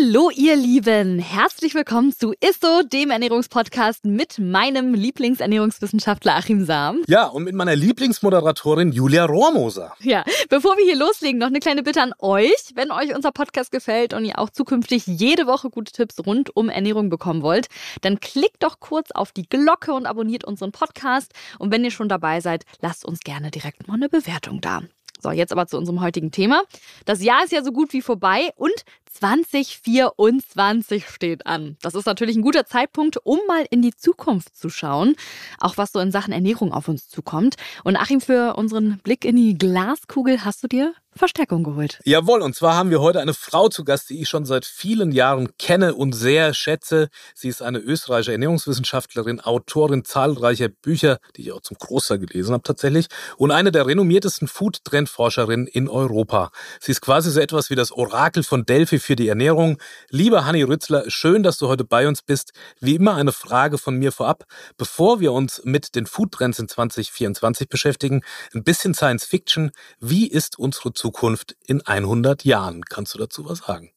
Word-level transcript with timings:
Hallo 0.00 0.30
ihr 0.34 0.56
Lieben, 0.56 1.18
herzlich 1.18 1.74
willkommen 1.74 2.12
zu 2.12 2.32
ISSO, 2.40 2.82
dem 2.84 3.10
Ernährungspodcast 3.10 4.06
mit 4.06 4.38
meinem 4.38 4.94
Lieblingsernährungswissenschaftler 4.94 6.36
Achim 6.36 6.64
Sam. 6.64 7.02
Ja, 7.06 7.26
und 7.26 7.44
mit 7.44 7.54
meiner 7.54 7.76
Lieblingsmoderatorin 7.76 8.92
Julia 8.92 9.26
Rohrmoser. 9.26 9.94
Ja, 10.00 10.24
bevor 10.48 10.78
wir 10.78 10.84
hier 10.84 10.96
loslegen, 10.96 11.38
noch 11.38 11.48
eine 11.48 11.60
kleine 11.60 11.82
Bitte 11.82 12.00
an 12.00 12.14
euch. 12.18 12.70
Wenn 12.74 12.90
euch 12.90 13.14
unser 13.14 13.30
Podcast 13.30 13.72
gefällt 13.72 14.14
und 14.14 14.24
ihr 14.24 14.38
auch 14.38 14.48
zukünftig 14.48 15.06
jede 15.06 15.46
Woche 15.46 15.68
gute 15.68 15.92
Tipps 15.92 16.24
rund 16.24 16.56
um 16.56 16.70
Ernährung 16.70 17.10
bekommen 17.10 17.42
wollt, 17.42 17.66
dann 18.00 18.20
klickt 18.20 18.62
doch 18.62 18.80
kurz 18.80 19.10
auf 19.10 19.32
die 19.32 19.48
Glocke 19.48 19.92
und 19.92 20.06
abonniert 20.06 20.44
unseren 20.44 20.72
Podcast. 20.72 21.32
Und 21.58 21.72
wenn 21.72 21.84
ihr 21.84 21.90
schon 21.90 22.08
dabei 22.08 22.40
seid, 22.40 22.64
lasst 22.80 23.04
uns 23.04 23.20
gerne 23.20 23.50
direkt 23.50 23.86
mal 23.86 23.94
eine 23.94 24.08
Bewertung 24.08 24.62
da. 24.62 24.80
So, 25.22 25.30
jetzt 25.30 25.52
aber 25.52 25.66
zu 25.66 25.76
unserem 25.76 26.00
heutigen 26.00 26.30
Thema. 26.30 26.62
Das 27.04 27.22
Jahr 27.22 27.44
ist 27.44 27.52
ja 27.52 27.62
so 27.62 27.72
gut 27.72 27.92
wie 27.92 28.00
vorbei 28.00 28.50
und 28.56 28.72
2024 29.12 31.08
steht 31.08 31.46
an. 31.46 31.76
Das 31.82 31.94
ist 31.94 32.06
natürlich 32.06 32.36
ein 32.36 32.42
guter 32.42 32.66
Zeitpunkt, 32.66 33.18
um 33.24 33.38
mal 33.46 33.66
in 33.70 33.82
die 33.82 33.94
Zukunft 33.94 34.56
zu 34.56 34.70
schauen, 34.70 35.16
auch 35.58 35.76
was 35.76 35.92
so 35.92 36.00
in 36.00 36.12
Sachen 36.12 36.32
Ernährung 36.32 36.72
auf 36.72 36.88
uns 36.88 37.08
zukommt. 37.08 37.56
Und 37.84 37.96
Achim, 37.96 38.20
für 38.20 38.54
unseren 38.56 38.98
Blick 38.98 39.24
in 39.24 39.36
die 39.36 39.58
Glaskugel 39.58 40.44
hast 40.44 40.62
du 40.62 40.68
dir 40.68 40.94
Verstärkung 41.16 41.64
geholt. 41.64 41.98
Jawohl, 42.04 42.40
und 42.40 42.54
zwar 42.54 42.76
haben 42.76 42.90
wir 42.90 43.00
heute 43.00 43.20
eine 43.20 43.34
Frau 43.34 43.68
zu 43.68 43.84
Gast, 43.84 44.10
die 44.10 44.22
ich 44.22 44.28
schon 44.28 44.44
seit 44.44 44.64
vielen 44.64 45.10
Jahren 45.10 45.48
kenne 45.58 45.94
und 45.94 46.12
sehr 46.12 46.54
schätze. 46.54 47.08
Sie 47.34 47.48
ist 47.48 47.62
eine 47.62 47.78
österreichische 47.78 48.32
Ernährungswissenschaftlerin, 48.32 49.40
Autorin 49.40 50.04
zahlreicher 50.04 50.68
Bücher, 50.68 51.18
die 51.36 51.42
ich 51.42 51.52
auch 51.52 51.62
zum 51.62 51.76
Großteil 51.78 52.20
gelesen 52.20 52.52
habe 52.52 52.62
tatsächlich, 52.62 53.08
und 53.36 53.50
eine 53.50 53.72
der 53.72 53.86
renommiertesten 53.86 54.46
Food-Trend-Forscherinnen 54.46 55.66
in 55.66 55.88
Europa. 55.88 56.52
Sie 56.78 56.92
ist 56.92 57.00
quasi 57.00 57.30
so 57.30 57.40
etwas 57.40 57.70
wie 57.70 57.74
das 57.74 57.90
Orakel 57.90 58.44
von 58.44 58.64
Delphi 58.64 58.99
für 59.00 59.16
die 59.16 59.28
Ernährung. 59.28 59.78
Lieber 60.10 60.44
Hanni 60.44 60.62
Rützler, 60.62 61.04
schön, 61.08 61.42
dass 61.42 61.58
du 61.58 61.68
heute 61.68 61.84
bei 61.84 62.06
uns 62.06 62.22
bist. 62.22 62.52
Wie 62.80 62.94
immer 62.94 63.16
eine 63.16 63.32
Frage 63.32 63.78
von 63.78 63.96
mir 63.96 64.12
vorab, 64.12 64.44
bevor 64.76 65.20
wir 65.20 65.32
uns 65.32 65.62
mit 65.64 65.94
den 65.94 66.06
Food-Trends 66.06 66.58
in 66.58 66.68
2024 66.68 67.68
beschäftigen. 67.68 68.22
Ein 68.54 68.62
bisschen 68.62 68.94
Science 68.94 69.24
Fiction. 69.24 69.72
Wie 70.00 70.28
ist 70.28 70.58
unsere 70.58 70.92
Zukunft 70.92 71.56
in 71.66 71.80
100 71.84 72.44
Jahren. 72.44 72.82
Kannst 72.84 73.14
du 73.14 73.18
dazu 73.18 73.44
was 73.48 73.58
sagen? 73.58 73.90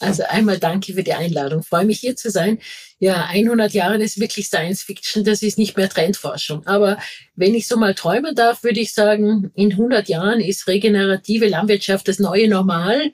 Also 0.00 0.22
einmal 0.28 0.58
danke 0.58 0.94
für 0.94 1.02
die 1.02 1.12
Einladung. 1.12 1.62
Freue 1.62 1.84
mich 1.84 2.00
hier 2.00 2.16
zu 2.16 2.30
sein. 2.30 2.58
Ja, 2.98 3.26
100 3.26 3.72
Jahre 3.72 3.98
das 3.98 4.12
ist 4.12 4.20
wirklich 4.20 4.46
Science 4.46 4.82
Fiction, 4.82 5.24
das 5.24 5.42
ist 5.42 5.58
nicht 5.58 5.76
mehr 5.76 5.88
Trendforschung. 5.88 6.66
Aber 6.66 6.98
wenn 7.34 7.54
ich 7.54 7.66
so 7.66 7.76
mal 7.76 7.94
träumen 7.94 8.34
darf, 8.34 8.62
würde 8.62 8.80
ich 8.80 8.94
sagen, 8.94 9.50
in 9.54 9.72
100 9.72 10.08
Jahren 10.08 10.40
ist 10.40 10.68
regenerative 10.68 11.48
Landwirtschaft 11.48 12.06
das 12.08 12.18
neue 12.18 12.48
Normal 12.48 13.12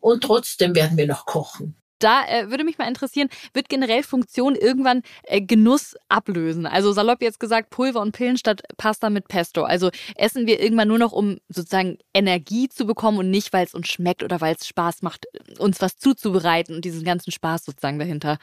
und 0.00 0.22
trotzdem 0.22 0.74
werden 0.74 0.96
wir 0.96 1.06
noch 1.06 1.26
kochen 1.26 1.76
da 1.98 2.26
äh, 2.26 2.50
würde 2.50 2.64
mich 2.64 2.78
mal 2.78 2.88
interessieren, 2.88 3.28
wird 3.54 3.68
generell 3.68 4.02
Funktion 4.02 4.54
irgendwann 4.54 5.02
äh, 5.24 5.40
Genuss 5.40 5.96
ablösen? 6.08 6.66
Also 6.66 6.92
salopp 6.92 7.22
jetzt 7.22 7.40
gesagt, 7.40 7.70
Pulver 7.70 8.00
und 8.00 8.12
Pillen 8.12 8.36
statt 8.36 8.62
Pasta 8.76 9.10
mit 9.10 9.28
Pesto. 9.28 9.64
Also 9.64 9.90
essen 10.14 10.46
wir 10.46 10.60
irgendwann 10.60 10.88
nur 10.88 10.98
noch, 10.98 11.12
um 11.12 11.38
sozusagen 11.48 11.98
Energie 12.12 12.68
zu 12.68 12.86
bekommen 12.86 13.18
und 13.18 13.30
nicht, 13.30 13.52
weil 13.52 13.64
es 13.64 13.74
uns 13.74 13.88
schmeckt 13.88 14.22
oder 14.22 14.40
weil 14.40 14.54
es 14.54 14.66
Spaß 14.66 15.02
macht, 15.02 15.26
uns 15.58 15.80
was 15.80 15.96
zuzubereiten 15.96 16.76
und 16.76 16.84
diesen 16.84 17.04
ganzen 17.04 17.32
Spaß 17.32 17.64
sozusagen 17.64 17.98
dahinter. 17.98 18.38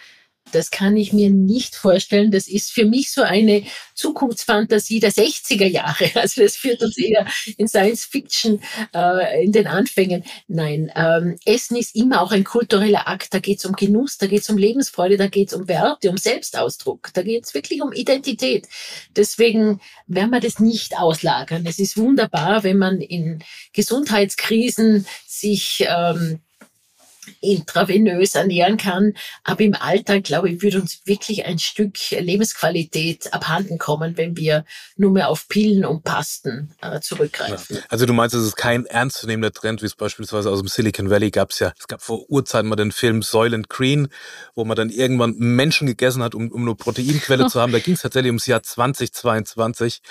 Das 0.52 0.70
kann 0.70 0.98
ich 0.98 1.14
mir 1.14 1.30
nicht 1.30 1.76
vorstellen. 1.76 2.32
Das 2.32 2.48
ist 2.48 2.72
für 2.72 2.86
mich 2.86 3.12
so 3.12 3.22
eine 3.22 3.64
Zukunftsfantasie 3.96 5.00
der 5.00 5.12
60er 5.12 5.66
Jahre. 5.66 6.12
Also 6.24 6.42
das 6.42 6.56
führt 6.56 6.82
uns 6.82 6.98
eher 6.98 7.26
in 7.58 7.68
Science 7.68 8.06
Fiction 8.06 8.62
äh, 8.94 9.44
in 9.44 9.52
den 9.52 9.68
Anfängen. 9.68 10.24
Nein, 10.48 10.92
ähm, 10.96 11.38
Essen 11.46 11.76
ist 11.76 11.96
immer 11.96 12.22
auch 12.22 12.32
ein 12.32 12.44
kultureller 12.44 13.08
Akt. 13.08 13.34
Da 13.34 13.40
geht 13.40 13.60
es 13.60 13.66
um 13.66 13.74
Genuss, 13.74 14.18
da 14.18 14.28
geht 14.28 14.42
es 14.42 14.50
um 14.50 14.58
Lebensfreude, 14.58 15.18
da 15.18 15.28
geht 15.28 15.50
es 15.50 15.54
um 15.54 15.68
Werte, 15.68 16.10
um 16.10 16.18
Selbstausdruck. 16.18 17.10
Da 17.14 17.24
geht 17.24 17.46
es 17.46 17.54
wirklich 17.54 17.82
um 17.82 17.92
Identität. 17.92 18.68
Deswegen 19.16 19.82
werden 20.08 20.30
wir 20.30 20.40
das 20.40 20.60
nicht 20.60 20.98
auslagern. 20.98 21.66
Es 21.66 21.80
ist 21.80 21.98
wunderbar, 21.98 22.64
wenn 22.64 22.78
man 22.78 23.02
in 23.02 23.44
Gesundheitskrisen 23.74 25.06
sich 25.28 25.86
ähm, 25.88 26.40
intravenös 27.44 28.36
ernähren 28.36 28.78
kann. 28.78 29.14
Aber 29.44 29.62
im 29.62 29.76
Alltag, 29.76 30.24
glaube 30.24 30.50
ich, 30.50 30.62
würde 30.62 30.82
uns 30.82 31.02
wirklich 31.06 31.46
ein 31.46 31.60
Stück 31.60 31.98
Lebensqualität 32.12 33.34
abhanden 33.34 33.78
kommen, 33.78 34.18
wenn 34.18 34.38
wir 34.38 34.66
nur 34.96 35.12
mehr 35.12 35.30
auf 35.30 35.48
Pillen 35.48 35.86
und 35.86 36.04
Pasten 36.04 36.72
äh, 36.82 37.02
zurückgreifen. 37.02 37.78
Ja. 37.78 37.82
Also 37.90 38.06
du 38.06 38.14
meinst, 38.14 38.34
es 38.36 38.44
ist 38.44 38.56
kein 38.56 38.86
ernstzunehmender 38.86 39.52
Trend, 39.52 39.82
wie 39.82 39.86
es 39.86 39.96
beispielsweise 39.96 40.50
aus 40.50 40.60
dem 40.60 40.68
Silicon 40.68 41.10
Valley 41.10 41.32
gab 41.32 41.52
es 41.52 41.60
ja. 41.60 41.74
Es 41.78 41.88
gab 41.88 42.02
vor 42.02 42.30
Urzeiten 42.30 42.70
mal 42.70 42.76
den 42.76 42.92
Film 42.92 43.22
Soylent 43.22 43.70
Green, 43.70 44.08
wo 44.56 44.64
man 44.64 44.78
dann 44.78 44.90
irgendwann 44.90 45.36
Menschen 45.38 45.88
gegessen 45.88 46.24
hat, 46.24 46.36
um, 46.36 46.50
um 46.50 46.62
eine 46.62 46.76
Proteinquelle 46.76 47.48
zu 47.48 47.60
haben. 47.60 47.74
Da 47.74 47.80
ging 47.80 47.96
es 47.96 48.02
tatsächlich 48.02 48.30
ums 48.30 48.48
Jahr 48.48 48.64
2022. 48.64 50.02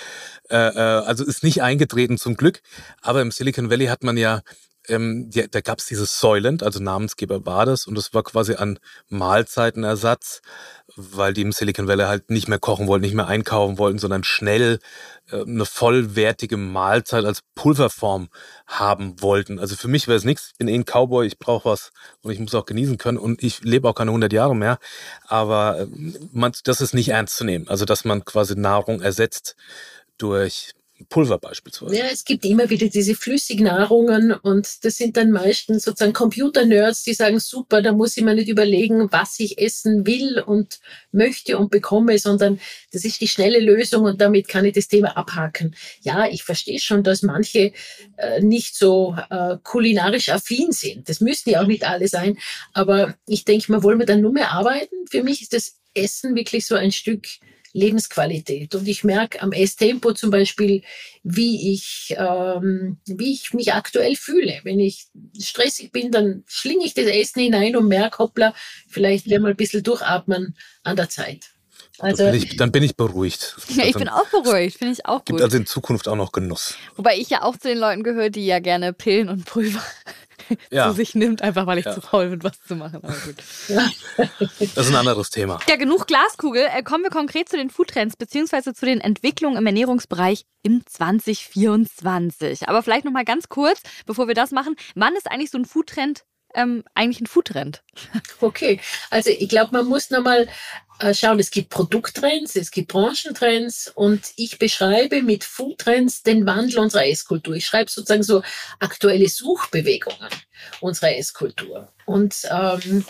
Äh, 0.49 0.55
äh, 0.55 0.79
also 0.79 1.25
ist 1.25 1.43
nicht 1.43 1.63
eingetreten 1.63 2.17
zum 2.17 2.37
Glück. 2.37 2.61
Aber 3.01 3.21
im 3.21 3.31
Silicon 3.31 3.69
Valley 3.69 3.87
hat 3.87 4.03
man 4.03 4.17
ja 4.17 4.41
ähm, 4.89 5.29
die, 5.29 5.49
da 5.49 5.61
gab 5.61 5.79
es 5.79 5.85
dieses 5.85 6.19
Soylent, 6.19 6.63
also 6.63 6.81
Namensgeber 6.81 7.45
war 7.45 7.65
das, 7.65 7.87
und 7.87 7.95
das 7.95 8.13
war 8.13 8.23
quasi 8.23 8.55
ein 8.55 8.79
Mahlzeitenersatz, 9.09 10.41
weil 10.95 11.33
die 11.33 11.41
im 11.41 11.51
Silicon 11.51 11.87
Valley 11.87 12.05
halt 12.05 12.29
nicht 12.29 12.47
mehr 12.47 12.59
kochen 12.59 12.87
wollten, 12.87 13.03
nicht 13.03 13.15
mehr 13.15 13.27
einkaufen 13.27 13.77
wollten, 13.77 13.99
sondern 13.99 14.23
schnell 14.23 14.79
äh, 15.31 15.41
eine 15.41 15.65
vollwertige 15.65 16.57
Mahlzeit 16.57 17.25
als 17.25 17.41
Pulverform 17.55 18.29
haben 18.67 19.21
wollten. 19.21 19.59
Also 19.59 19.75
für 19.75 19.87
mich 19.87 20.07
wäre 20.07 20.17
es 20.17 20.25
nichts. 20.25 20.49
Ich 20.51 20.57
bin 20.57 20.67
eh 20.67 20.75
ein 20.75 20.85
Cowboy, 20.85 21.25
ich 21.25 21.39
brauche 21.39 21.69
was 21.69 21.91
und 22.21 22.31
ich 22.31 22.39
muss 22.39 22.55
auch 22.55 22.65
genießen 22.65 22.97
können 22.97 23.17
und 23.17 23.41
ich 23.41 23.63
lebe 23.63 23.87
auch 23.87 23.95
keine 23.95 24.11
100 24.11 24.33
Jahre 24.33 24.55
mehr. 24.55 24.77
Aber 25.25 25.79
äh, 25.79 25.87
man, 26.31 26.51
das 26.63 26.81
ist 26.81 26.93
nicht 26.93 27.09
ernst 27.09 27.37
zu 27.37 27.45
nehmen. 27.45 27.67
Also 27.67 27.85
dass 27.85 28.05
man 28.05 28.25
quasi 28.25 28.55
Nahrung 28.55 29.01
ersetzt 29.01 29.55
durch 30.17 30.73
Pulver 31.09 31.37
beispielsweise. 31.37 31.95
Ja, 31.95 32.05
es 32.11 32.25
gibt 32.25 32.45
immer 32.45 32.69
wieder 32.69 32.87
diese 32.87 33.15
Flüssignahrungen 33.15 34.31
und 34.31 34.83
das 34.85 34.97
sind 34.97 35.17
dann 35.17 35.31
meistens 35.31 35.83
sozusagen 35.83 36.13
Computer-Nerds, 36.13 37.03
die 37.03 37.13
sagen, 37.13 37.39
super, 37.39 37.81
da 37.81 37.91
muss 37.91 38.17
ich 38.17 38.23
mir 38.23 38.35
nicht 38.35 38.49
überlegen, 38.49 39.11
was 39.11 39.39
ich 39.39 39.57
essen 39.57 40.05
will 40.05 40.39
und 40.39 40.79
möchte 41.11 41.57
und 41.57 41.71
bekomme, 41.71 42.17
sondern 42.19 42.59
das 42.91 43.05
ist 43.05 43.21
die 43.21 43.27
schnelle 43.27 43.59
Lösung 43.59 44.05
und 44.05 44.21
damit 44.21 44.47
kann 44.47 44.65
ich 44.65 44.73
das 44.73 44.87
Thema 44.87 45.17
abhaken. 45.17 45.75
Ja, 46.01 46.27
ich 46.27 46.43
verstehe 46.43 46.79
schon, 46.79 47.03
dass 47.03 47.21
manche 47.21 47.73
äh, 48.17 48.41
nicht 48.41 48.75
so 48.75 49.15
äh, 49.29 49.57
kulinarisch 49.63 50.29
affin 50.29 50.71
sind. 50.71 51.09
Das 51.09 51.21
müssen 51.21 51.49
ja 51.49 51.61
auch 51.61 51.67
nicht 51.67 51.83
alle 51.87 52.07
sein, 52.07 52.37
aber 52.73 53.15
ich 53.27 53.45
denke 53.45 53.71
mal, 53.71 53.83
wollen 53.83 53.99
wir 53.99 54.05
dann 54.05 54.21
nur 54.21 54.31
mehr 54.31 54.51
arbeiten? 54.51 54.95
Für 55.09 55.23
mich 55.23 55.41
ist 55.41 55.53
das 55.53 55.77
Essen 55.93 56.35
wirklich 56.35 56.65
so 56.65 56.75
ein 56.75 56.91
Stück 56.91 57.27
Lebensqualität. 57.73 58.73
Und 58.75 58.87
ich 58.87 59.03
merke 59.03 59.41
am 59.41 59.51
Esstempo 59.51 60.13
zum 60.13 60.29
Beispiel, 60.29 60.83
wie 61.23 61.73
ich, 61.73 62.15
ähm, 62.17 62.97
wie 63.05 63.33
ich 63.33 63.53
mich 63.53 63.73
aktuell 63.73 64.15
fühle. 64.15 64.61
Wenn 64.63 64.79
ich 64.79 65.07
stressig 65.39 65.91
bin, 65.91 66.11
dann 66.11 66.43
schlinge 66.47 66.85
ich 66.85 66.93
das 66.93 67.07
Essen 67.07 67.41
hinein 67.41 67.75
und 67.75 67.87
merke, 67.87 68.19
hoppla, 68.19 68.53
vielleicht 68.87 69.29
wäre 69.29 69.41
mal 69.41 69.51
ein 69.51 69.57
bisschen 69.57 69.83
durchatmen 69.83 70.55
an 70.83 70.95
der 70.95 71.09
Zeit. 71.09 71.52
Also, 71.99 72.25
bin 72.25 72.33
ich, 72.33 72.57
dann 72.57 72.71
bin 72.71 72.83
ich 72.83 72.97
beruhigt. 72.97 73.55
Ja, 73.69 73.85
ich 73.85 73.95
bin 73.95 74.09
auch 74.09 74.27
beruhigt, 74.27 74.77
finde 74.77 74.93
ich 74.93 75.05
auch 75.05 75.19
gut. 75.19 75.25
Gibt 75.27 75.41
also 75.41 75.57
in 75.57 75.65
Zukunft 75.65 76.07
auch 76.07 76.15
noch 76.15 76.31
Genuss. 76.31 76.75
Wobei 76.95 77.17
ich 77.17 77.29
ja 77.29 77.43
auch 77.43 77.57
zu 77.57 77.67
den 77.67 77.77
Leuten 77.77 78.03
gehöre, 78.03 78.29
die 78.29 78.45
ja 78.45 78.59
gerne 78.59 78.93
Pillen 78.93 79.29
und 79.29 79.45
Pulver 79.45 79.83
ja. 80.71 80.89
zu 80.89 80.95
sich 80.95 81.15
nimmt, 81.15 81.41
einfach 81.41 81.65
weil 81.65 81.79
ich 81.79 81.85
ja. 81.85 81.93
zu 81.93 82.01
faul 82.01 82.29
bin, 82.29 82.43
was 82.43 82.61
zu 82.63 82.75
machen. 82.75 83.03
Aber 83.03 83.13
gut. 83.13 83.35
Das 84.75 84.85
ist 84.85 84.89
ein 84.89 84.95
anderes 84.95 85.29
Thema. 85.29 85.59
Ja, 85.67 85.75
genug 85.75 86.07
Glaskugel. 86.07 86.67
Äh, 86.73 86.83
kommen 86.83 87.03
wir 87.03 87.09
konkret 87.09 87.49
zu 87.49 87.57
den 87.57 87.69
Foodtrends 87.69 88.15
beziehungsweise 88.15 88.73
zu 88.73 88.85
den 88.85 89.01
Entwicklungen 89.01 89.57
im 89.57 89.65
Ernährungsbereich 89.65 90.45
im 90.63 90.85
2024. 90.85 92.69
Aber 92.69 92.83
vielleicht 92.83 93.05
noch 93.05 93.11
mal 93.11 93.25
ganz 93.25 93.49
kurz, 93.49 93.81
bevor 94.05 94.27
wir 94.27 94.35
das 94.35 94.51
machen, 94.51 94.75
wann 94.95 95.15
ist 95.15 95.29
eigentlich 95.29 95.51
so 95.51 95.57
ein 95.57 95.65
Foodtrend 95.65 96.23
ähm, 96.55 96.83
eigentlich 96.93 97.21
ein 97.21 97.27
Foodtrend? 97.27 97.83
Okay, 98.39 98.79
also 99.09 99.29
ich 99.29 99.49
glaube, 99.49 99.71
man 99.71 99.87
muss 99.87 100.09
nochmal 100.09 100.47
schauen, 101.13 101.39
es 101.39 101.51
gibt 101.51 101.69
Produkttrends, 101.69 102.55
es 102.55 102.71
gibt 102.71 102.89
Branchentrends 102.89 103.91
und 103.93 104.21
ich 104.35 104.57
beschreibe 104.57 105.21
mit 105.21 105.43
Foodtrends 105.43 106.23
den 106.23 106.45
Wandel 106.45 106.79
unserer 106.79 107.07
Esskultur. 107.07 107.55
Ich 107.55 107.65
schreibe 107.65 107.89
sozusagen 107.89 108.23
so 108.23 108.43
aktuelle 108.79 109.27
Suchbewegungen 109.27 110.29
unserer 110.79 111.15
Esskultur. 111.17 111.91
Und 112.05 112.35
ähm, 112.49 113.05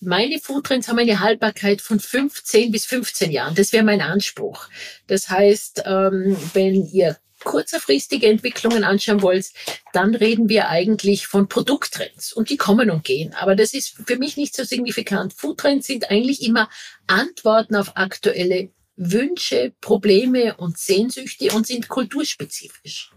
meine 0.00 0.40
Foodtrends 0.40 0.88
haben 0.88 0.98
eine 0.98 1.20
Haltbarkeit 1.20 1.80
von 1.80 2.00
15 2.00 2.72
bis 2.72 2.86
15 2.86 3.30
Jahren. 3.30 3.54
Das 3.54 3.72
wäre 3.72 3.84
mein 3.84 4.00
Anspruch. 4.00 4.68
Das 5.06 5.28
heißt, 5.28 5.84
ähm, 5.86 6.36
wenn 6.54 6.86
ihr 6.86 7.16
kurzfristige 7.52 8.28
Entwicklungen 8.28 8.82
anschauen 8.82 9.20
wollt, 9.20 9.50
dann 9.92 10.14
reden 10.14 10.48
wir 10.48 10.70
eigentlich 10.70 11.26
von 11.26 11.48
Produkttrends 11.48 12.32
und 12.32 12.48
die 12.48 12.56
kommen 12.56 12.90
und 12.90 13.04
gehen. 13.04 13.34
Aber 13.34 13.54
das 13.54 13.74
ist 13.74 13.94
für 14.06 14.16
mich 14.16 14.38
nicht 14.38 14.56
so 14.56 14.64
signifikant. 14.64 15.34
Foodtrends 15.34 15.86
sind 15.86 16.10
eigentlich 16.10 16.42
immer 16.42 16.70
Antworten 17.06 17.76
auf 17.76 17.98
aktuelle 17.98 18.70
Wünsche, 18.96 19.74
Probleme 19.82 20.56
und 20.56 20.78
Sehnsüchte 20.78 21.54
und 21.54 21.66
sind 21.66 21.88
kulturspezifisch. 21.88 23.10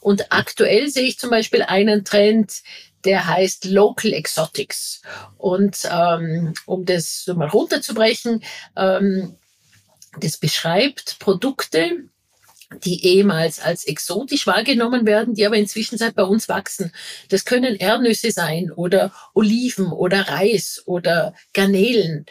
Und 0.00 0.32
aktuell 0.32 0.88
sehe 0.88 1.04
ich 1.06 1.18
zum 1.18 1.28
Beispiel 1.28 1.62
einen 1.62 2.02
Trend, 2.02 2.62
der 3.04 3.26
heißt 3.26 3.66
Local 3.66 4.14
Exotics. 4.14 5.02
Und 5.36 5.86
ähm, 5.90 6.54
um 6.64 6.86
das 6.86 7.24
so 7.24 7.34
mal 7.34 7.48
runterzubrechen, 7.48 8.42
ähm, 8.74 9.36
das 10.18 10.38
beschreibt 10.38 11.18
Produkte, 11.18 12.04
die 12.84 13.04
ehemals 13.04 13.60
als 13.60 13.84
exotisch 13.84 14.46
wahrgenommen 14.46 15.06
werden, 15.06 15.34
die 15.34 15.44
aber 15.44 15.56
inzwischen 15.56 15.98
seit 15.98 16.14
bei 16.14 16.22
uns 16.22 16.48
wachsen. 16.48 16.92
Das 17.28 17.44
können 17.44 17.74
Erdnüsse 17.76 18.30
sein 18.30 18.70
oder 18.70 19.12
Oliven 19.34 19.92
oder 19.92 20.28
Reis 20.28 20.82
oder 20.86 21.34
Garnelen. 21.52 22.26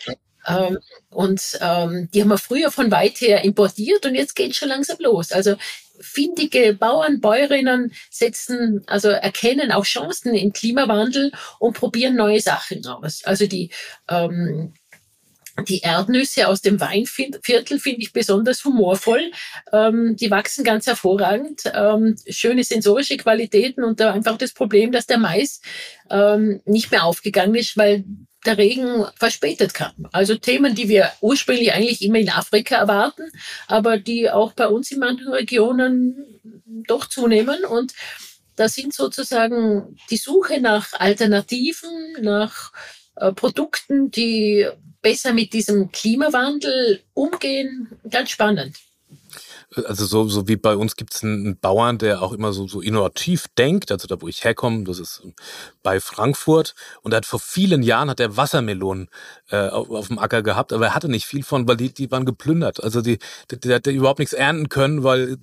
Ähm, 0.47 0.79
und 1.09 1.59
ähm, 1.61 2.09
die 2.13 2.21
haben 2.21 2.29
wir 2.29 2.37
früher 2.37 2.71
von 2.71 2.91
weit 2.91 3.19
her 3.21 3.43
importiert 3.43 4.05
und 4.05 4.15
jetzt 4.15 4.35
geht 4.35 4.55
schon 4.55 4.69
langsam 4.69 4.97
los. 4.99 5.31
Also 5.31 5.55
findige 5.99 6.73
Bauern, 6.73 7.19
Bäuerinnen 7.19 7.93
setzen, 8.09 8.83
also 8.87 9.09
erkennen 9.09 9.71
auch 9.71 9.83
Chancen 9.83 10.33
im 10.33 10.53
Klimawandel 10.53 11.31
und 11.59 11.73
probieren 11.73 12.15
neue 12.15 12.39
Sachen 12.39 12.85
aus. 12.85 13.23
Also 13.25 13.47
die 13.47 13.69
ähm, 14.07 14.73
die 15.67 15.79
Erdnüsse 15.79 16.47
aus 16.47 16.61
dem 16.61 16.79
Weinviertel 16.79 17.79
finde 17.79 18.01
ich 18.01 18.13
besonders 18.13 18.63
humorvoll. 18.63 19.31
Ähm, 19.71 20.15
die 20.15 20.31
wachsen 20.31 20.63
ganz 20.63 20.87
hervorragend. 20.87 21.63
Ähm, 21.73 22.15
schöne 22.27 22.63
sensorische 22.63 23.17
Qualitäten 23.17 23.83
und 23.83 23.99
da 23.99 24.13
einfach 24.13 24.37
das 24.37 24.53
Problem, 24.53 24.91
dass 24.91 25.07
der 25.07 25.17
Mais 25.17 25.61
ähm, 26.09 26.61
nicht 26.65 26.91
mehr 26.91 27.03
aufgegangen 27.03 27.55
ist, 27.55 27.77
weil 27.77 28.03
der 28.45 28.57
Regen 28.57 29.05
verspätet 29.15 29.73
kam. 29.73 30.07
Also 30.11 30.35
Themen, 30.35 30.75
die 30.75 30.87
wir 30.87 31.11
ursprünglich 31.21 31.73
eigentlich 31.73 32.01
immer 32.01 32.19
in 32.19 32.29
Afrika 32.29 32.75
erwarten, 32.75 33.23
aber 33.67 33.97
die 33.97 34.29
auch 34.29 34.53
bei 34.53 34.67
uns 34.67 34.91
in 34.91 34.99
manchen 34.99 35.27
Regionen 35.27 36.25
doch 36.87 37.05
zunehmen. 37.05 37.65
Und 37.65 37.93
da 38.55 38.69
sind 38.69 38.93
sozusagen 38.93 39.97
die 40.09 40.17
Suche 40.17 40.61
nach 40.61 40.93
Alternativen, 40.93 41.89
nach 42.21 42.71
äh, 43.19 43.31
Produkten, 43.33 44.11
die 44.11 44.67
besser 45.01 45.33
mit 45.33 45.53
diesem 45.53 45.91
Klimawandel 45.91 47.01
umgehen, 47.13 47.87
ganz 48.09 48.31
spannend. 48.31 48.75
Also 49.85 50.05
so, 50.05 50.27
so 50.27 50.47
wie 50.47 50.55
bei 50.55 50.75
uns 50.75 50.95
gibt 50.95 51.13
es 51.13 51.23
einen 51.23 51.59
Bauern, 51.59 51.99
der 51.99 52.23
auch 52.23 52.33
immer 52.33 52.53
so, 52.53 52.67
so 52.67 52.81
innovativ 52.81 53.45
denkt, 53.55 53.91
also 53.91 54.07
da 54.07 54.19
wo 54.19 54.27
ich 54.27 54.43
herkomme, 54.43 54.83
das 54.83 54.97
ist 54.97 55.21
bei 55.83 55.99
Frankfurt 55.99 56.73
und 57.03 57.13
er 57.13 57.17
hat 57.17 57.27
vor 57.27 57.39
vielen 57.39 57.83
Jahren 57.83 58.09
hat 58.09 58.19
er 58.19 58.35
Wassermelonen 58.35 59.09
äh, 59.51 59.67
auf, 59.67 59.91
auf, 59.91 60.07
dem 60.07 60.17
Acker 60.17 60.41
gehabt, 60.41 60.73
aber 60.73 60.87
er 60.87 60.95
hatte 60.95 61.07
nicht 61.07 61.27
viel 61.27 61.43
von, 61.43 61.67
weil 61.67 61.77
die, 61.77 61.93
die 61.93 62.09
waren 62.09 62.25
geplündert. 62.25 62.83
Also 62.83 63.01
die, 63.01 63.19
die, 63.51 63.59
die 63.59 63.73
hat 63.73 63.85
überhaupt 63.85 64.19
nichts 64.19 64.33
ernten 64.33 64.69
können, 64.69 65.03
weil 65.03 65.37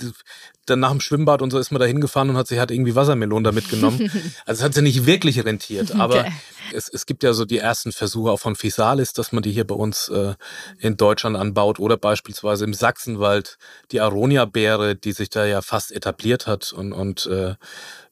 dann 0.67 0.81
nach 0.81 0.91
dem 0.91 1.01
Schwimmbad 1.01 1.43
und 1.43 1.51
so 1.51 1.59
ist 1.59 1.71
man 1.71 1.81
da 1.81 1.87
hingefahren 1.87 2.31
und 2.31 2.37
hat 2.37 2.47
sich 2.47 2.59
hat 2.59 2.71
irgendwie 2.71 2.95
Wassermelonen 2.95 3.45
da 3.45 3.53
mitgenommen. 3.53 3.99
also 4.47 4.61
es 4.61 4.63
hat 4.63 4.75
sich 4.75 4.83
nicht 4.83 5.07
wirklich 5.07 5.45
rentiert. 5.45 5.95
Aber 5.95 6.21
okay. 6.21 6.33
es, 6.73 6.89
es 6.89 7.07
gibt 7.07 7.23
ja 7.23 7.33
so 7.33 7.45
die 7.45 7.59
ersten 7.59 7.93
Versuche 7.93 8.31
auch 8.31 8.41
von 8.41 8.57
Physalis, 8.57 9.13
dass 9.13 9.33
man 9.33 9.43
die 9.43 9.53
hier 9.53 9.67
bei 9.67 9.75
uns 9.75 10.09
äh, 10.09 10.35
in 10.79 10.97
Deutschland 10.97 11.37
anbaut 11.37 11.79
oder 11.79 11.97
beispielsweise 11.97 12.65
im 12.65 12.75
Sachsenwald 12.75 13.59
die 13.93 14.01
Aronia-Beere, 14.01 14.97
die 14.97 15.13
sich 15.13 15.31
da 15.31 15.45
ja 15.45 15.63
fast 15.63 15.93
etabliert 15.93 16.47
hat 16.47 16.73
und, 16.73 16.93
und 16.93 17.27
äh, 17.27 17.55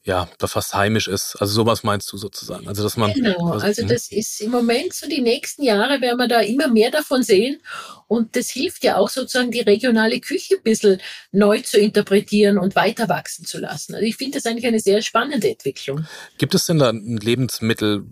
ja, 0.05 0.29
da 0.37 0.45
fast 0.45 0.75
heimisch 0.75 1.07
ist. 1.07 1.35
Also 1.37 1.53
sowas 1.53 1.81
meinst 1.81 2.13
du 2.13 2.17
sozusagen. 2.17 2.67
Also 2.67 2.83
dass 2.83 2.95
man 2.95 3.11
genau. 3.11 3.53
Also 3.53 3.81
hm? 3.81 3.87
das 3.87 4.11
ist 4.11 4.39
im 4.39 4.51
Moment 4.51 4.93
so 4.93 5.09
die 5.09 5.21
nächsten 5.21 5.63
Jahre 5.63 5.99
werden 5.99 6.17
wir 6.17 6.27
da 6.27 6.41
immer 6.41 6.67
mehr 6.67 6.91
davon 6.91 7.23
sehen 7.23 7.59
und 8.07 8.35
das 8.35 8.51
hilft 8.51 8.83
ja 8.83 8.97
auch 8.97 9.09
sozusagen 9.09 9.49
die 9.49 9.61
regionale 9.61 10.19
Küche 10.19 10.57
ein 10.57 10.63
bisschen 10.63 11.01
neu 11.31 11.59
zu 11.61 11.79
interpretieren 11.79 12.59
und 12.59 12.75
weiter 12.75 13.09
wachsen 13.09 13.45
zu 13.45 13.57
lassen. 13.57 13.95
Also 13.95 14.05
ich 14.05 14.15
finde 14.15 14.37
das 14.37 14.45
eigentlich 14.45 14.67
eine 14.67 14.79
sehr 14.79 15.01
spannende 15.01 15.49
Entwicklung. 15.49 16.05
Gibt 16.37 16.53
es 16.53 16.67
denn 16.67 16.77
da 16.77 16.89
ein 16.89 17.17
Lebensmittel, 17.17 18.03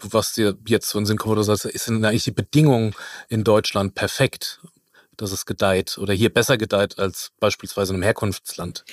was 0.00 0.32
dir 0.32 0.56
jetzt 0.66 0.88
so 0.88 0.98
in 0.98 1.04
Sinn 1.04 1.18
kommt 1.18 1.32
oder 1.32 1.44
sagst, 1.44 1.66
ist 1.66 1.88
denn 1.88 2.02
eigentlich 2.06 2.24
die 2.24 2.30
Bedingung 2.30 2.94
in 3.28 3.44
Deutschland 3.44 3.94
perfekt, 3.94 4.60
dass 5.18 5.30
es 5.30 5.44
gedeiht 5.44 5.98
oder 5.98 6.14
hier 6.14 6.32
besser 6.32 6.56
gedeiht 6.56 6.98
als 6.98 7.32
beispielsweise 7.38 7.92
in 7.92 7.96
einem 7.96 8.04
Herkunftsland? 8.04 8.86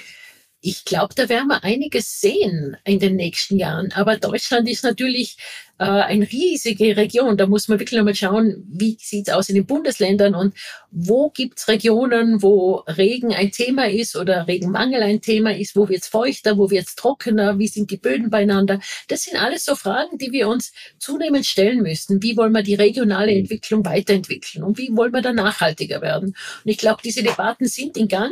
Ich 0.62 0.86
glaube, 0.86 1.16
da 1.16 1.28
werden 1.28 1.48
wir 1.48 1.64
einiges 1.64 2.22
sehen 2.22 2.78
in 2.84 3.00
den 3.00 3.16
nächsten 3.16 3.58
Jahren. 3.58 3.92
Aber 3.94 4.18
Deutschland 4.18 4.70
ist 4.70 4.84
natürlich 4.84 5.38
äh, 5.80 5.86
eine 5.86 6.32
riesige 6.32 6.96
Region. 6.96 7.36
Da 7.36 7.48
muss 7.48 7.68
man 7.68 7.80
wirklich 7.80 7.98
nochmal 7.98 8.14
schauen, 8.14 8.64
wie 8.72 8.96
sieht's 9.02 9.32
aus 9.32 9.50
in 9.50 9.56
den 9.56 9.66
Bundesländern 9.66 10.36
und 10.36 10.54
wo 10.92 11.32
gibt's 11.32 11.68
Regionen, 11.68 12.44
wo 12.44 12.84
Regen 12.88 13.34
ein 13.34 13.52
Thema 13.52 13.90
ist 13.90 14.16
oder 14.16 14.48
Regenmangel 14.48 15.02
ein 15.02 15.22
Thema 15.22 15.56
ist, 15.56 15.76
wo 15.76 15.90
wird's 15.90 16.08
feuchter, 16.08 16.60
wo 16.60 16.70
wird's 16.70 16.94
trockener, 16.94 17.58
wie 17.58 17.68
sind 17.68 17.90
die 17.90 17.98
Böden 17.98 18.30
beieinander. 18.30 18.80
Das 19.08 19.24
sind 19.24 19.42
alles 19.42 19.66
so 19.66 19.76
Fragen, 19.76 20.20
die 20.20 20.32
wir 20.32 20.48
uns 20.48 20.74
zunehmend 21.00 21.48
stellen 21.48 21.82
müssen. 21.82 22.22
Wie 22.22 22.38
wollen 22.38 22.54
wir 22.54 22.62
die 22.62 22.76
regionale 22.76 23.34
Entwicklung 23.34 23.84
weiterentwickeln 23.84 24.64
und 24.64 24.78
wie 24.78 24.96
wollen 24.96 25.14
wir 25.14 25.24
da 25.24 25.34
nachhaltiger 25.34 26.02
werden? 26.02 26.36
Und 26.64 26.72
ich 26.72 26.78
glaube, 26.78 27.02
diese 27.04 27.24
Debatten 27.24 27.66
sind 27.66 27.98
in 27.98 28.08
Gang. 28.08 28.32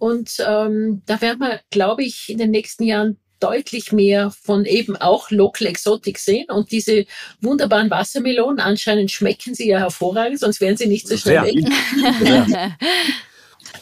Und 0.00 0.42
ähm, 0.46 1.02
da 1.04 1.20
werden 1.20 1.40
wir, 1.40 1.60
glaube 1.68 2.04
ich, 2.04 2.30
in 2.30 2.38
den 2.38 2.50
nächsten 2.50 2.84
Jahren 2.84 3.18
deutlich 3.38 3.92
mehr 3.92 4.30
von 4.30 4.64
eben 4.64 4.96
auch 4.96 5.30
Local 5.30 5.66
Exotic 5.66 6.18
sehen 6.18 6.46
und 6.50 6.72
diese 6.72 7.04
wunderbaren 7.42 7.90
Wassermelonen, 7.90 8.60
anscheinend 8.60 9.10
schmecken 9.10 9.54
sie 9.54 9.68
ja 9.68 9.78
hervorragend, 9.78 10.40
sonst 10.40 10.62
wären 10.62 10.78
sie 10.78 10.86
nicht 10.86 11.06
so 11.06 11.18
schnell 11.18 11.44
weg. 11.44 11.56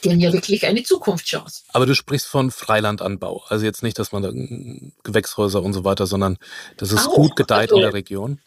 Die 0.05 0.11
haben 0.11 0.21
ja 0.21 0.33
wirklich 0.33 0.67
eine 0.67 0.83
Zukunftschance. 0.83 1.63
Aber 1.73 1.87
du 1.87 1.95
sprichst 1.95 2.27
von 2.27 2.51
Freilandanbau. 2.51 3.45
Also 3.49 3.65
jetzt 3.65 3.83
nicht, 3.83 3.99
dass 3.99 4.13
man 4.13 4.23
da 4.23 4.31
Gewächshäuser 5.03 5.63
und 5.63 5.73
so 5.73 5.85
weiter, 5.85 6.07
sondern 6.07 6.39
das 6.77 6.93
ist 6.93 7.07
auch, 7.07 7.15
gut 7.15 7.37
gedeiht 7.37 7.71
also, 7.71 7.77
in 7.77 7.83
der 7.83 7.95
Region. 7.95 8.39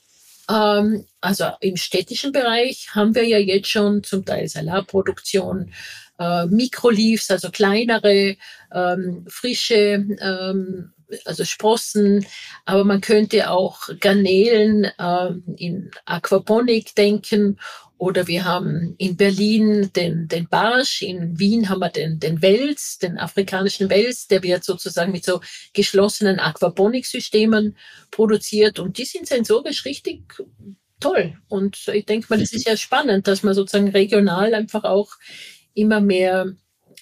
Ähm, 0.50 1.06
also 1.20 1.46
im 1.60 1.78
städtischen 1.78 2.32
Bereich 2.32 2.90
haben 2.92 3.16
wir 3.16 3.28
ja 3.28 3.38
jetzt 3.38 3.70
schon 3.70 4.04
zum 4.04 4.24
Teil 4.26 4.48
Salatproduktion, 4.48 5.74
äh, 6.22 6.46
Mikroleaves, 6.48 7.32
also 7.32 7.50
kleinere, 7.50 8.38
ähm, 8.74 9.26
frische, 9.28 10.06
ähm, 10.22 10.94
also 11.26 11.44
Sprossen, 11.44 12.26
aber 12.66 12.86
man 12.86 13.02
könnte 13.02 13.50
auch 13.50 13.90
Garnelen 14.00 14.86
äh, 14.86 15.32
in 15.58 15.92
Aquaponik 16.06 16.96
denken. 16.96 17.60
Oder 17.98 18.26
wir 18.28 18.46
haben 18.46 18.96
in 18.98 19.16
Berlin 19.16 19.92
den, 19.96 20.28
den 20.28 20.48
Barsch, 20.48 21.04
in 21.04 21.38
Wien 21.38 21.70
haben 21.70 21.82
wir 21.82 21.90
den, 21.90 22.20
den 22.20 22.42
Wels, 22.42 22.98
den 22.98 23.20
afrikanischen 23.20 23.92
Wels, 23.92 24.28
der 24.28 24.42
wird 24.42 24.64
sozusagen 24.64 25.12
mit 25.12 25.24
so 25.24 25.40
geschlossenen 25.74 26.40
Aquaponik-Systemen 26.40 27.78
produziert. 28.10 28.80
Und 28.80 28.98
die 28.98 29.06
sind 29.06 29.28
sensorisch 29.28 29.86
richtig 29.86 30.24
toll. 31.00 31.36
Und 31.48 31.90
ich 31.90 32.06
denke 32.06 32.28
mal, 32.30 32.40
das 32.40 32.54
ist 32.54 32.66
ja 32.66 32.76
spannend, 32.76 33.28
dass 33.28 33.44
man 33.44 33.54
sozusagen 33.54 33.90
regional 33.90 34.56
einfach 34.56 34.84
auch 34.84 35.12
immer 35.74 36.02
mehr 36.02 36.54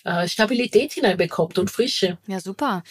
äh, 0.04 0.28
Stabilität 0.28 0.94
hineinbekommt 0.94 1.58
und 1.60 1.70
Frische. 1.70 2.18
Ja, 2.28 2.40
super. 2.40 2.84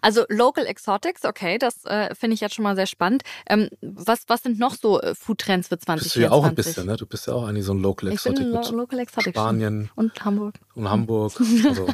Also 0.00 0.24
Local 0.28 0.66
Exotics, 0.66 1.24
okay, 1.24 1.58
das 1.58 1.84
äh, 1.84 2.14
finde 2.14 2.34
ich 2.34 2.40
jetzt 2.40 2.54
schon 2.54 2.62
mal 2.62 2.74
sehr 2.74 2.86
spannend. 2.86 3.22
Ähm, 3.48 3.68
was, 3.82 4.20
was 4.28 4.42
sind 4.42 4.58
noch 4.58 4.74
so 4.74 5.00
äh, 5.00 5.14
Foodtrends 5.14 5.68
für 5.68 5.78
2024? 5.78 6.04
Bist 6.04 6.16
du 6.16 6.20
ja 6.20 6.30
auch 6.30 6.44
ein 6.44 6.54
bisschen, 6.54 6.86
ne? 6.86 6.96
Du 6.96 7.06
bist 7.06 7.26
ja 7.26 7.34
auch 7.34 7.46
eigentlich 7.46 7.64
so 7.64 7.74
ein 7.74 7.80
Local 7.80 8.10
Exotic. 8.10 8.40
Ich 8.40 8.52
bin 8.52 8.52
Lo 8.52 8.70
Local 8.70 8.98
Exotic. 8.98 9.34
Spanien. 9.34 9.90
Und 9.94 10.24
Hamburg. 10.24 10.54
Und 10.74 10.88
Hamburg. 10.88 11.34
Also, 11.38 11.86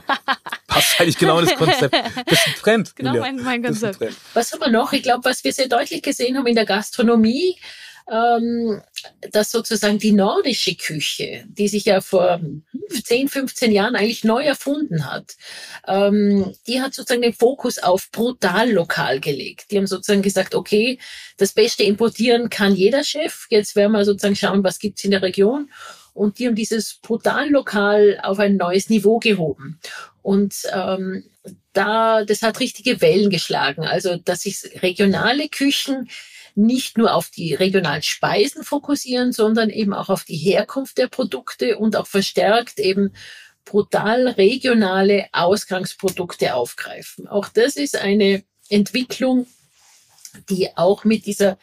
passt 0.68 1.00
eigentlich 1.00 1.18
genau 1.18 1.38
in 1.40 1.46
das 1.46 1.56
Konzept. 1.56 1.94
Das 1.94 2.38
ist 2.38 2.46
ein 2.46 2.54
Trend. 2.62 2.94
Genau 3.00 3.14
mein, 3.16 3.42
mein 3.42 3.62
Konzept. 3.62 3.98
Was 4.34 4.52
haben 4.52 4.60
wir 4.60 4.70
noch? 4.70 4.92
Ich 4.92 5.02
glaube, 5.02 5.24
was 5.24 5.42
wir 5.42 5.52
sehr 5.52 5.68
deutlich 5.68 6.02
gesehen 6.02 6.36
haben 6.36 6.46
in 6.46 6.54
der 6.54 6.66
Gastronomie, 6.66 7.56
ähm, 8.10 8.80
dass 9.32 9.50
sozusagen 9.50 9.98
die 9.98 10.12
nordische 10.12 10.74
Küche, 10.74 11.44
die 11.48 11.68
sich 11.68 11.84
ja 11.84 12.00
vor 12.00 12.40
10, 13.04 13.28
15 13.28 13.72
Jahren 13.72 13.96
eigentlich 13.96 14.24
neu 14.24 14.42
erfunden 14.42 15.10
hat, 15.10 15.36
ähm, 15.86 16.54
die 16.66 16.80
hat 16.80 16.94
sozusagen 16.94 17.22
den 17.22 17.32
Fokus 17.32 17.78
auf 17.78 18.10
brutal 18.10 18.70
lokal 18.70 19.20
gelegt. 19.20 19.70
Die 19.70 19.78
haben 19.78 19.86
sozusagen 19.86 20.22
gesagt, 20.22 20.54
okay, 20.54 20.98
das 21.36 21.52
Beste 21.52 21.84
importieren 21.84 22.50
kann 22.50 22.74
jeder 22.74 23.04
Chef. 23.04 23.46
Jetzt 23.50 23.76
werden 23.76 23.92
wir 23.92 24.04
sozusagen 24.04 24.36
schauen, 24.36 24.64
was 24.64 24.78
gibt's 24.78 25.04
in 25.04 25.10
der 25.10 25.22
Region. 25.22 25.70
Und 26.12 26.38
die 26.38 26.46
haben 26.46 26.54
dieses 26.56 26.94
brutal 26.94 27.48
lokal 27.50 28.18
auf 28.22 28.38
ein 28.38 28.56
neues 28.56 28.90
Niveau 28.90 29.18
gehoben. 29.18 29.80
Und 30.22 30.54
ähm, 30.72 31.24
da, 31.72 32.24
das 32.24 32.42
hat 32.42 32.60
richtige 32.60 33.00
Wellen 33.00 33.30
geschlagen. 33.30 33.84
Also, 33.84 34.16
dass 34.16 34.42
sich 34.42 34.82
regionale 34.82 35.48
Küchen 35.48 36.08
nicht 36.60 36.98
nur 36.98 37.14
auf 37.14 37.30
die 37.30 37.54
regionalen 37.54 38.02
Speisen 38.02 38.62
fokussieren, 38.62 39.32
sondern 39.32 39.70
eben 39.70 39.94
auch 39.94 40.08
auf 40.08 40.24
die 40.24 40.36
Herkunft 40.36 40.98
der 40.98 41.08
Produkte 41.08 41.78
und 41.78 41.96
auch 41.96 42.06
verstärkt 42.06 42.78
eben 42.78 43.12
brutal 43.64 44.28
regionale 44.28 45.28
Ausgangsprodukte 45.32 46.54
aufgreifen. 46.54 47.28
Auch 47.28 47.48
das 47.48 47.76
ist 47.76 47.96
eine 47.96 48.42
Entwicklung, 48.68 49.46
die 50.48 50.76
auch 50.76 51.04
mit 51.04 51.26
dieser 51.26 51.58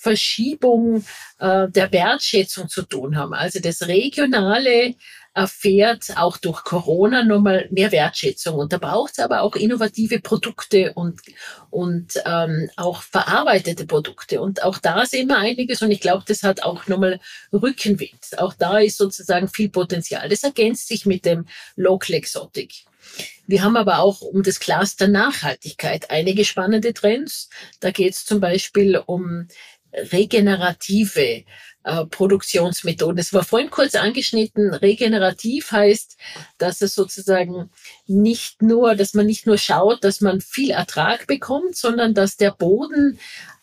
Verschiebung 0.00 1.04
äh, 1.38 1.68
der 1.68 1.92
Wertschätzung 1.92 2.68
zu 2.70 2.82
tun 2.82 3.16
haben. 3.16 3.34
Also 3.34 3.60
das 3.60 3.86
Regionale 3.86 4.94
erfährt 5.34 6.16
auch 6.16 6.38
durch 6.38 6.64
Corona 6.64 7.22
nochmal 7.22 7.68
mehr 7.70 7.92
Wertschätzung. 7.92 8.56
Und 8.56 8.72
da 8.72 8.78
braucht 8.78 9.12
es 9.12 9.18
aber 9.18 9.42
auch 9.42 9.54
innovative 9.56 10.20
Produkte 10.20 10.92
und, 10.94 11.20
und 11.68 12.14
ähm, 12.24 12.70
auch 12.76 13.02
verarbeitete 13.02 13.86
Produkte. 13.86 14.40
Und 14.40 14.62
auch 14.62 14.78
da 14.78 15.04
sehen 15.04 15.28
wir 15.28 15.38
einiges 15.38 15.82
und 15.82 15.90
ich 15.90 16.00
glaube, 16.00 16.24
das 16.26 16.42
hat 16.42 16.62
auch 16.62 16.86
nochmal 16.86 17.20
Rückenwind. 17.52 18.38
Auch 18.38 18.54
da 18.54 18.78
ist 18.78 18.96
sozusagen 18.96 19.48
viel 19.48 19.68
Potenzial. 19.68 20.28
Das 20.28 20.42
ergänzt 20.42 20.88
sich 20.88 21.06
mit 21.06 21.24
dem 21.26 21.46
Local 21.76 22.16
Exotic. 22.16 22.86
Wir 23.46 23.62
haben 23.62 23.76
aber 23.76 23.98
auch 23.98 24.20
um 24.20 24.42
das 24.42 24.60
Cluster 24.60 25.08
Nachhaltigkeit 25.08 26.10
einige 26.10 26.44
spannende 26.44 26.94
Trends. 26.94 27.48
Da 27.80 27.90
geht 27.90 28.12
es 28.12 28.24
zum 28.24 28.40
Beispiel 28.40 29.02
um 29.04 29.48
regenerative 29.92 31.44
äh, 31.82 32.04
Produktionsmethoden. 32.06 33.18
Es 33.18 33.32
war 33.32 33.42
vorhin 33.42 33.70
kurz 33.70 33.94
angeschnitten. 33.94 34.74
Regenerativ 34.74 35.72
heißt, 35.72 36.18
dass 36.58 36.82
es 36.82 36.94
sozusagen 36.94 37.70
nicht 38.06 38.60
nur, 38.60 38.94
dass 38.94 39.14
man 39.14 39.26
nicht 39.26 39.46
nur 39.46 39.56
schaut, 39.56 40.04
dass 40.04 40.20
man 40.20 40.40
viel 40.40 40.72
Ertrag 40.72 41.26
bekommt, 41.26 41.76
sondern 41.76 42.12
dass 42.12 42.36
der 42.36 42.50
Boden 42.50 43.18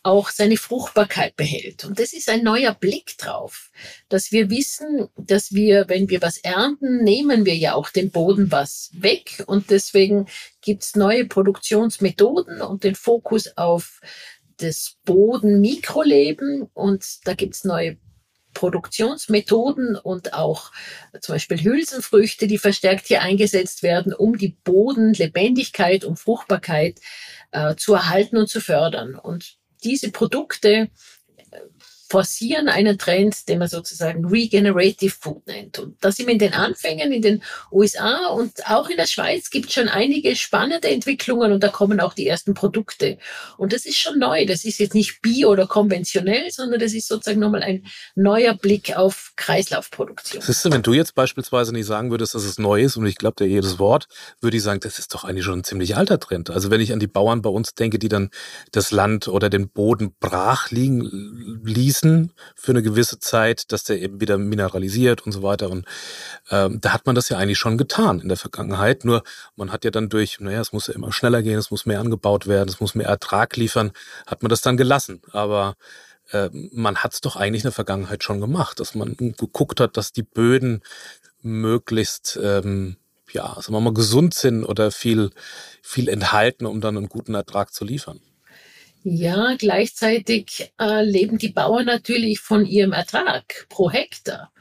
auch 0.08 0.30
seine 0.30 0.58
Fruchtbarkeit 0.58 1.36
behält. 1.36 1.84
Und 1.84 2.00
das 2.00 2.14
ist 2.14 2.30
ein 2.30 2.42
neuer 2.42 2.74
Blick 2.74 3.18
drauf, 3.18 3.70
dass 4.08 4.32
wir 4.32 4.50
wissen, 4.50 5.10
dass 5.18 5.52
wir, 5.52 5.90
wenn 5.90 6.10
wir 6.10 6.22
was 6.22 6.38
ernten, 6.38 7.04
nehmen 7.04 7.46
wir 7.46 7.56
ja 7.56 7.74
auch 7.74 7.90
dem 7.90 8.10
Boden 8.10 8.50
was 8.52 8.90
weg. 8.94 9.44
Und 9.48 9.70
deswegen 9.70 10.28
gibt's 10.62 10.96
neue 10.96 11.26
Produktionsmethoden 11.26 12.62
und 12.62 12.84
den 12.84 12.96
Fokus 12.96 13.58
auf 13.58 14.00
das 14.58 14.98
Bodenmikroleben. 15.06 16.70
Und 16.74 17.06
da 17.26 17.34
gibt's 17.34 17.64
neue 17.64 17.98
Produktionsmethoden 18.54 19.96
und 19.96 20.34
auch 20.34 20.72
zum 21.22 21.36
Beispiel 21.36 21.64
Hülsenfrüchte, 21.64 22.48
die 22.48 22.58
verstärkt 22.58 23.06
hier 23.06 23.22
eingesetzt 23.22 23.84
werden, 23.84 24.14
um 24.14 24.38
die 24.38 24.58
Bodenlebendigkeit 24.64 26.04
und 26.04 26.18
Fruchtbarkeit 26.18 27.00
äh, 27.52 27.76
zu 27.76 27.94
erhalten 27.94 28.38
und 28.38 28.50
zu 28.50 28.60
fördern. 28.60 29.16
Und 29.16 29.58
diese 29.84 30.12
Produkte 30.12 30.90
forcieren 32.10 32.70
einen 32.70 32.98
Trend, 32.98 33.48
den 33.48 33.60
man 33.60 33.68
sozusagen 33.68 34.26
Regenerative 34.26 35.14
Food 35.20 35.46
nennt. 35.48 35.80
Und 35.80 35.98
da 36.02 36.12
sind 36.12 36.30
in 36.30 36.40
den 36.40 36.54
Anfängen 36.54 37.12
in 37.12 37.22
den 37.22 37.44
USA 37.72 38.28
und 38.28 38.68
auch 38.68 38.90
in 38.90 38.98
der 38.98 39.08
Schweiz 39.08 39.50
gibt 39.50 39.68
es 39.68 39.74
schon 39.74 39.90
einige 39.90 40.36
spannende 40.36 40.90
Entwicklungen 40.90 41.52
und 41.52 41.64
da 41.64 41.70
kommen 41.70 42.00
auch 42.00 42.14
die 42.14 42.28
ersten 42.28 42.54
Produkte. 42.54 43.18
Und 43.58 43.74
das 43.74 43.86
ist 43.86 43.98
schon 43.98 44.20
neu. 44.20 44.46
Das 44.46 44.66
ist 44.66 44.80
jetzt 44.80 44.94
nicht 44.94 45.22
bio 45.22 45.50
oder 45.50 45.68
konventionell, 45.68 46.50
sondern 46.52 46.80
das 46.80 46.94
ist 46.94 47.08
sozusagen 47.08 47.40
nochmal 47.40 47.64
ein 47.64 47.86
neuer 48.16 48.54
Blick 48.54 48.96
auf 48.96 49.34
Kreislaufproduktion. 49.36 50.42
Siehst 50.42 50.66
du, 50.66 50.72
wenn 50.72 50.84
du 50.84 50.94
jetzt 50.94 51.16
beispielsweise 51.16 51.74
nicht 51.74 51.86
sagen 51.86 52.12
würdest, 52.12 52.36
dass 52.36 52.44
es 52.44 52.58
neu 52.58 52.82
ist 52.82 52.98
und 52.98 53.06
ich 53.06 53.18
glaube 53.18 53.36
dir 53.38 53.50
jedes 53.50 53.80
Wort, 53.80 54.08
würde 54.42 54.58
ich 54.58 54.64
sagen, 54.64 54.80
das 54.80 55.00
ist 55.00 55.14
doch 55.14 55.24
eigentlich 55.24 55.46
schon 55.46 55.60
ein 55.60 55.64
ziemlich 55.64 55.96
alter 55.96 56.20
Trend. 56.20 56.50
Also 56.50 56.72
wenn 56.72 56.82
ich 56.82 56.94
an 56.94 57.00
die 57.00 57.08
Bauern 57.08 57.42
bei 57.42 57.50
uns 57.50 57.74
denke, 57.74 58.00
die 58.00 58.10
dann 58.10 58.30
das 58.72 58.92
Land 58.92 59.28
oder 59.28 59.50
den 59.50 59.70
Boden 59.70 60.16
brach 60.20 60.72
liegen 60.72 61.62
ließen, 61.64 61.97
Gießen 61.98 62.32
für 62.56 62.72
eine 62.72 62.84
gewisse 62.84 63.20
Zeit, 63.20 63.72
dass 63.72 63.84
der 63.84 64.02
eben 64.02 64.22
wieder 64.22 64.38
mineralisiert 64.38 65.26
und 65.26 65.32
so 65.32 65.44
weiter. 65.44 65.70
Und 65.70 65.86
ähm, 66.52 66.80
da 66.82 66.94
hat 66.94 67.06
man 67.06 67.16
das 67.16 67.30
ja 67.30 67.38
eigentlich 67.38 67.58
schon 67.58 67.78
getan 67.78 68.20
in 68.20 68.28
der 68.28 68.38
Vergangenheit. 68.38 69.06
Nur 69.06 69.24
man 69.56 69.72
hat 69.72 69.86
ja 69.86 69.92
dann 69.92 70.10
durch, 70.10 70.40
naja, 70.40 70.62
es 70.62 70.74
muss 70.74 70.88
ja 70.88 70.94
immer 70.94 71.12
schneller 71.12 71.42
gehen, 71.42 71.58
es 71.58 71.72
muss 71.72 71.86
mehr 71.86 72.00
angebaut 72.00 72.48
werden, 72.48 72.70
es 72.70 72.80
muss 72.80 72.96
mehr 72.96 73.08
Ertrag 73.08 73.56
liefern, 73.58 73.92
hat 74.26 74.44
man 74.44 74.50
das 74.50 74.62
dann 74.62 74.78
gelassen. 74.78 75.22
Aber 75.32 75.76
äh, 76.32 76.50
man 76.72 76.98
hat 76.98 77.14
es 77.14 77.22
doch 77.22 77.36
eigentlich 77.36 77.64
in 77.64 77.68
der 77.68 77.72
Vergangenheit 77.72 78.24
schon 78.24 78.42
gemacht, 78.42 78.80
dass 78.80 78.96
man 78.96 79.16
geguckt 79.18 79.80
hat, 79.80 79.98
dass 79.98 80.12
die 80.12 80.24
Böden 80.24 80.82
möglichst 81.42 82.40
ähm, 82.42 82.98
ja, 83.34 83.56
sagen 83.56 83.74
wir 83.74 83.82
mal, 83.82 83.94
gesund 83.94 84.34
sind 84.34 84.64
oder 84.64 84.90
viel, 84.90 85.32
viel 85.82 86.08
enthalten, 86.08 86.66
um 86.66 86.80
dann 86.80 86.96
einen 86.96 87.10
guten 87.10 87.34
Ertrag 87.34 87.74
zu 87.74 87.84
liefern. 87.84 88.22
Ja, 89.10 89.56
gleichzeitig 89.58 90.74
äh, 90.78 91.02
leben 91.02 91.38
die 91.38 91.48
Bauern 91.48 91.86
natürlich 91.86 92.42
von 92.42 92.66
ihrem 92.66 92.92
Ertrag 92.92 93.66
pro 93.70 93.90
Hektar. 93.90 94.52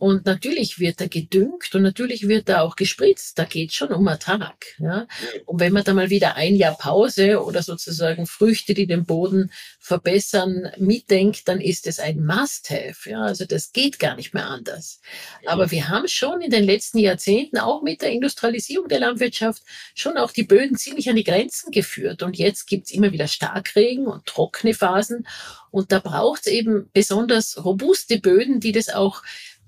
Und 0.00 0.24
natürlich 0.24 0.78
wird 0.78 1.02
da 1.02 1.08
gedüngt 1.08 1.74
und 1.74 1.82
natürlich 1.82 2.26
wird 2.26 2.48
da 2.48 2.62
auch 2.62 2.74
gespritzt. 2.74 3.38
Da 3.38 3.44
geht 3.44 3.74
schon 3.74 3.92
um 3.92 4.06
Ertrag. 4.06 4.64
Ja? 4.78 5.06
Und 5.44 5.60
wenn 5.60 5.74
man 5.74 5.84
da 5.84 5.92
mal 5.92 6.08
wieder 6.08 6.36
ein 6.36 6.54
Jahr 6.54 6.74
Pause 6.74 7.44
oder 7.44 7.62
sozusagen 7.62 8.26
Früchte, 8.26 8.72
die 8.72 8.86
den 8.86 9.04
Boden 9.04 9.52
verbessern, 9.78 10.72
mitdenkt, 10.78 11.48
dann 11.48 11.60
ist 11.60 11.86
es 11.86 11.98
ein 11.98 12.24
Must-Have. 12.24 13.10
Ja? 13.10 13.20
Also 13.24 13.44
das 13.44 13.72
geht 13.74 13.98
gar 13.98 14.16
nicht 14.16 14.32
mehr 14.32 14.46
anders. 14.46 15.02
Aber 15.44 15.70
wir 15.70 15.90
haben 15.90 16.08
schon 16.08 16.40
in 16.40 16.50
den 16.50 16.64
letzten 16.64 16.96
Jahrzehnten 16.96 17.58
auch 17.58 17.82
mit 17.82 18.00
der 18.00 18.12
Industrialisierung 18.12 18.88
der 18.88 19.00
Landwirtschaft 19.00 19.62
schon 19.94 20.16
auch 20.16 20.30
die 20.30 20.44
Böden 20.44 20.78
ziemlich 20.78 21.10
an 21.10 21.16
die 21.16 21.24
Grenzen 21.24 21.72
geführt. 21.72 22.22
Und 22.22 22.38
jetzt 22.38 22.66
gibt's 22.66 22.90
immer 22.90 23.12
wieder 23.12 23.28
Starkregen 23.28 24.06
und 24.06 24.24
trockene 24.24 24.72
Phasen. 24.72 25.26
Und 25.70 25.92
da 25.92 26.00
braucht's 26.00 26.46
eben 26.46 26.88
besonders 26.94 27.62
robuste 27.62 28.18
Böden, 28.18 28.60
die 28.60 28.72
das 28.72 28.88
auch 28.88 29.22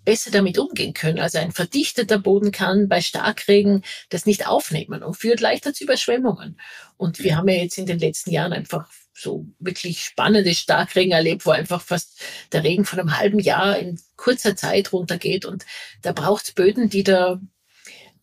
besser 0.05 0.31
damit 0.31 0.59
umgehen 0.59 0.95
können. 0.95 1.19
Also 1.19 1.39
ein 1.39 1.53
verdichteter 1.53 2.19
Boden 2.19 2.53
kann 2.53 2.89
bei 2.89 3.01
Starkregen 3.01 3.83
das 4.09 4.27
nicht 4.27 4.47
aufnehmen 4.47 5.03
und 5.03 5.15
führt 5.15 5.41
leichter 5.41 5.73
zu 5.73 5.85
Überschwemmungen. 5.85 6.59
Und 6.97 7.19
wir 7.21 7.37
haben 7.37 7.49
ja 7.49 7.57
jetzt 7.57 7.79
in 7.79 7.87
den 7.87 7.99
letzten 7.99 8.31
Jahren 8.31 8.53
einfach 8.53 8.89
so 9.15 9.47
wirklich 9.59 10.05
spannende 10.05 10.55
Starkregen 10.55 11.13
erlebt, 11.13 11.47
wo 11.47 11.51
einfach 11.51 11.83
fast 11.83 12.21
der 12.53 12.65
Regen 12.65 12.85
von 12.85 12.99
einem 12.99 13.19
halben 13.19 13.39
Jahr 13.39 13.79
in 13.79 14.01
kurzer 14.17 14.57
Zeit 14.57 14.93
runtergeht. 14.93 15.45
Und 15.45 15.65
da 16.03 16.13
braucht 16.13 16.45
es 16.45 16.53
Böden, 16.53 16.89
die 16.89 17.05
da, 17.05 17.41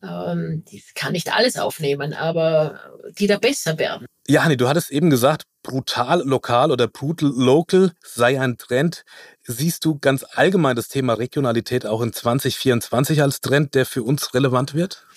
ähm, 0.03 0.65
die 0.71 0.83
kann 0.95 1.13
nicht 1.13 1.33
alles 1.33 1.57
aufnehmen, 1.57 2.13
aber 2.13 2.79
die 3.17 3.27
da 3.27 3.37
besser 3.37 3.77
werden. 3.77 4.08
Ja, 4.29 4.43
Hanni, 4.43 4.57
du 4.57 4.67
hattest 4.67 4.91
eben 4.91 5.09
gesagt, 5.09 5.45
brutal 5.63 6.21
lokal 6.21 6.71
oder 6.71 6.87
brutal 6.87 7.31
local 7.35 7.93
sei 8.03 8.39
ein 8.39 8.59
Trend. 8.59 9.03
Siehst 9.41 9.83
du 9.85 9.97
ganz 9.97 10.23
allgemein 10.23 10.75
das 10.75 10.87
Thema 10.87 11.13
Regionalität 11.13 11.87
auch 11.87 12.03
in 12.03 12.13
2024 12.13 13.23
als 13.23 13.41
Trend, 13.41 13.73
der 13.73 13.87
für 13.87 14.03
uns 14.03 14.35
relevant 14.35 14.75
wird? 14.75 15.07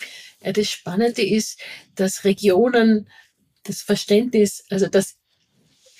Ja, 0.40 0.52
das 0.52 0.70
Spannende 0.70 1.20
ist, 1.20 1.60
dass 1.94 2.24
Regionen 2.24 3.06
das 3.64 3.82
Verständnis, 3.82 4.64
also 4.70 4.86
dass 4.86 5.18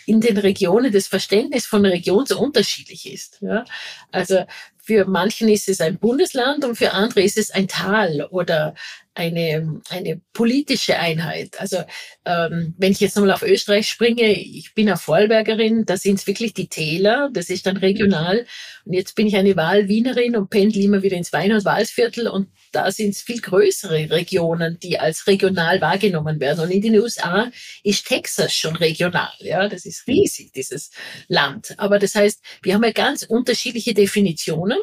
in 0.07 0.23
den 0.23 0.39
Regionen 0.39 0.91
das 0.91 1.07
Verständnis 1.07 1.67
von 1.67 1.85
Region 1.85 2.25
so 2.25 2.41
unterschiedlich 2.41 3.13
ist. 3.13 3.43
Ja? 3.43 3.67
Also 4.11 4.47
für 4.83 5.05
manchen 5.05 5.51
ist 5.51 5.69
es 5.69 5.83
ein 5.83 5.99
Bundesland 5.99 6.65
und 6.65 6.77
für 6.77 6.93
andere 6.93 7.21
ist 7.21 7.37
es 7.37 7.51
ein 7.51 7.69
Tal 7.69 8.27
oder 8.31 8.75
eine, 9.15 9.81
eine 9.91 10.21
politische 10.33 10.99
Einheit. 10.99 11.61
Also 11.61 11.79
ähm, 12.25 12.75
wenn 12.79 12.93
ich 12.93 13.01
jetzt 13.01 13.17
nochmal 13.17 13.33
auf 13.33 13.43
Österreich 13.43 13.89
springe, 13.89 14.33
ich 14.33 14.75
bin 14.75 14.89
eine 14.89 14.97
Vorarlbergerin, 14.97 15.85
da 15.85 15.97
sind 15.97 16.19
es 16.19 16.27
wirklich 16.27 16.55
die 16.55 16.69
Täler, 16.69 17.31
das 17.33 17.51
ist 17.51 17.67
dann 17.67 17.77
regional. 17.77 18.47
Und 18.85 18.95
jetzt 18.95 19.15
bin 19.15 19.27
ich 19.27 19.37
eine 19.37 19.55
Wahlwienerin 19.57 20.37
und 20.37 20.49
pendle 20.49 20.83
immer 20.83 21.03
wieder 21.03 21.17
ins 21.17 21.33
Wein- 21.33 21.53
und 21.53 21.65
Walsviertel 21.65 22.27
und 22.27 22.49
da 22.73 22.91
sind 22.91 23.11
es 23.11 23.21
viel 23.21 23.41
größere 23.41 24.11
Regionen, 24.11 24.79
die 24.79 24.99
als 24.99 25.27
regional 25.27 25.81
wahrgenommen 25.81 26.41
werden. 26.41 26.61
Und 26.61 26.71
in 26.71 26.81
den 26.81 26.99
USA 26.99 27.51
ist 27.83 28.07
Texas 28.07 28.55
schon 28.55 28.77
regional. 28.77 29.33
Ja, 29.41 29.69
das 29.69 29.85
ist 29.85 30.07
riesig, 30.07 30.53
dieses 30.53 30.91
Land. 31.29 31.75
Aber 31.77 31.99
das 31.99 32.15
heißt, 32.15 32.41
wir 32.63 32.75
haben 32.75 32.85
ja 32.85 32.93
ganz 32.93 33.25
unterschiedliche 33.25 33.93
Definitionen 33.93 34.79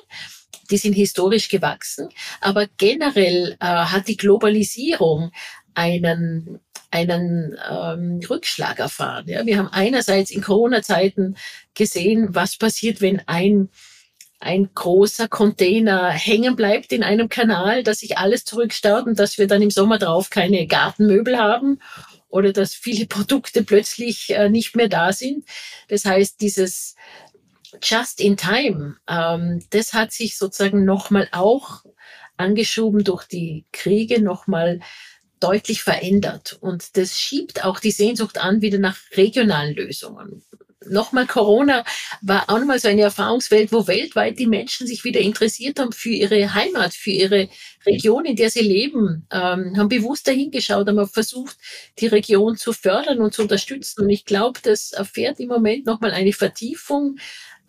die 0.70 0.78
sind 0.78 0.94
historisch 0.94 1.50
gewachsen, 1.50 2.10
aber 2.42 2.68
generell 2.78 3.58
äh, 3.60 3.66
hat 3.66 4.08
die 4.08 4.18
Globalisierung 4.18 5.32
einen 5.74 6.60
einen 6.92 7.56
ähm, 7.70 8.20
Rückschlag 8.28 8.80
erfahren. 8.80 9.28
Ja, 9.28 9.46
wir 9.46 9.60
haben 9.60 9.68
einerseits 9.68 10.32
in 10.32 10.42
Corona-Zeiten 10.42 11.36
gesehen, 11.76 12.30
was 12.34 12.58
passiert, 12.58 13.00
wenn 13.00 13.22
ein 13.28 13.70
ein 14.40 14.70
großer 14.74 15.28
Container 15.28 16.12
hängen 16.12 16.56
bleibt 16.56 16.94
in 16.94 17.04
einem 17.04 17.28
Kanal, 17.28 17.84
dass 17.84 18.00
sich 18.00 18.18
alles 18.18 18.46
zurückstaut 18.46 19.06
und 19.06 19.20
dass 19.20 19.38
wir 19.38 19.48
dann 19.48 19.62
im 19.62 19.70
Sommer 19.70 20.00
drauf 20.00 20.30
keine 20.30 20.66
Gartenmöbel 20.66 21.38
haben 21.38 21.80
oder 22.30 22.54
dass 22.54 22.74
viele 22.74 23.06
Produkte 23.06 23.64
plötzlich 23.64 24.30
äh, 24.30 24.50
nicht 24.50 24.76
mehr 24.76 24.88
da 24.88 25.12
sind. 25.12 25.44
Das 25.90 26.06
heißt, 26.06 26.40
dieses 26.40 26.96
just 27.82 28.22
in 28.22 28.38
time, 28.38 28.98
ähm, 29.08 29.64
das 29.72 29.94
hat 29.94 30.12
sich 30.12 30.38
sozusagen 30.38 30.86
nochmal 30.86 31.28
auch 31.32 31.84
angeschoben 32.38 33.04
durch 33.04 33.26
die 33.26 33.66
Kriege 33.72 34.22
nochmal 34.22 34.80
deutlich 35.40 35.84
verändert. 35.84 36.58
Und 36.62 36.98
das 36.98 37.18
schiebt 37.20 37.64
auch 37.66 37.80
die 37.80 37.92
Sehnsucht 37.92 38.38
an, 38.40 38.62
wieder 38.62 38.80
nach 38.80 38.98
regionalen 39.16 39.76
Lösungen. 39.76 40.44
nochmal 40.86 41.28
Corona 41.28 41.84
war 42.22 42.50
auch 42.50 42.58
nochmal 42.58 42.80
so 42.80 42.88
eine 42.88 43.02
Erfahrungswelt, 43.02 43.72
wo 43.72 43.88
weltweit 43.88 44.40
die 44.40 44.48
Menschen 44.48 44.88
sich 44.88 45.04
wieder 45.04 45.20
interessiert 45.20 45.80
haben 45.80 45.92
für 45.92 46.10
ihre 46.10 46.54
Heimat, 46.54 46.94
für 46.94 47.12
ihre 47.12 47.50
Region, 47.86 48.26
in 48.26 48.36
der 48.36 48.50
sie 48.50 48.62
leben, 48.62 49.28
ähm, 49.32 49.78
haben 49.78 49.90
bewusst 49.90 50.28
dahingeschaut, 50.28 50.88
haben 50.88 51.08
versucht, 51.08 51.58
die 52.00 52.08
Region 52.08 52.58
zu 52.58 52.74
fördern 52.74 53.20
und 53.20 53.34
zu 53.34 53.44
unterstützen. 53.44 54.04
Und 54.04 54.10
ich 54.10 54.26
glaube, 54.26 54.60
das 54.64 54.92
erfährt 54.92 55.40
im 55.40 55.50
Moment 55.50 55.86
nochmal 55.86 56.12
eine 56.12 56.34
Vertiefung, 56.34 57.18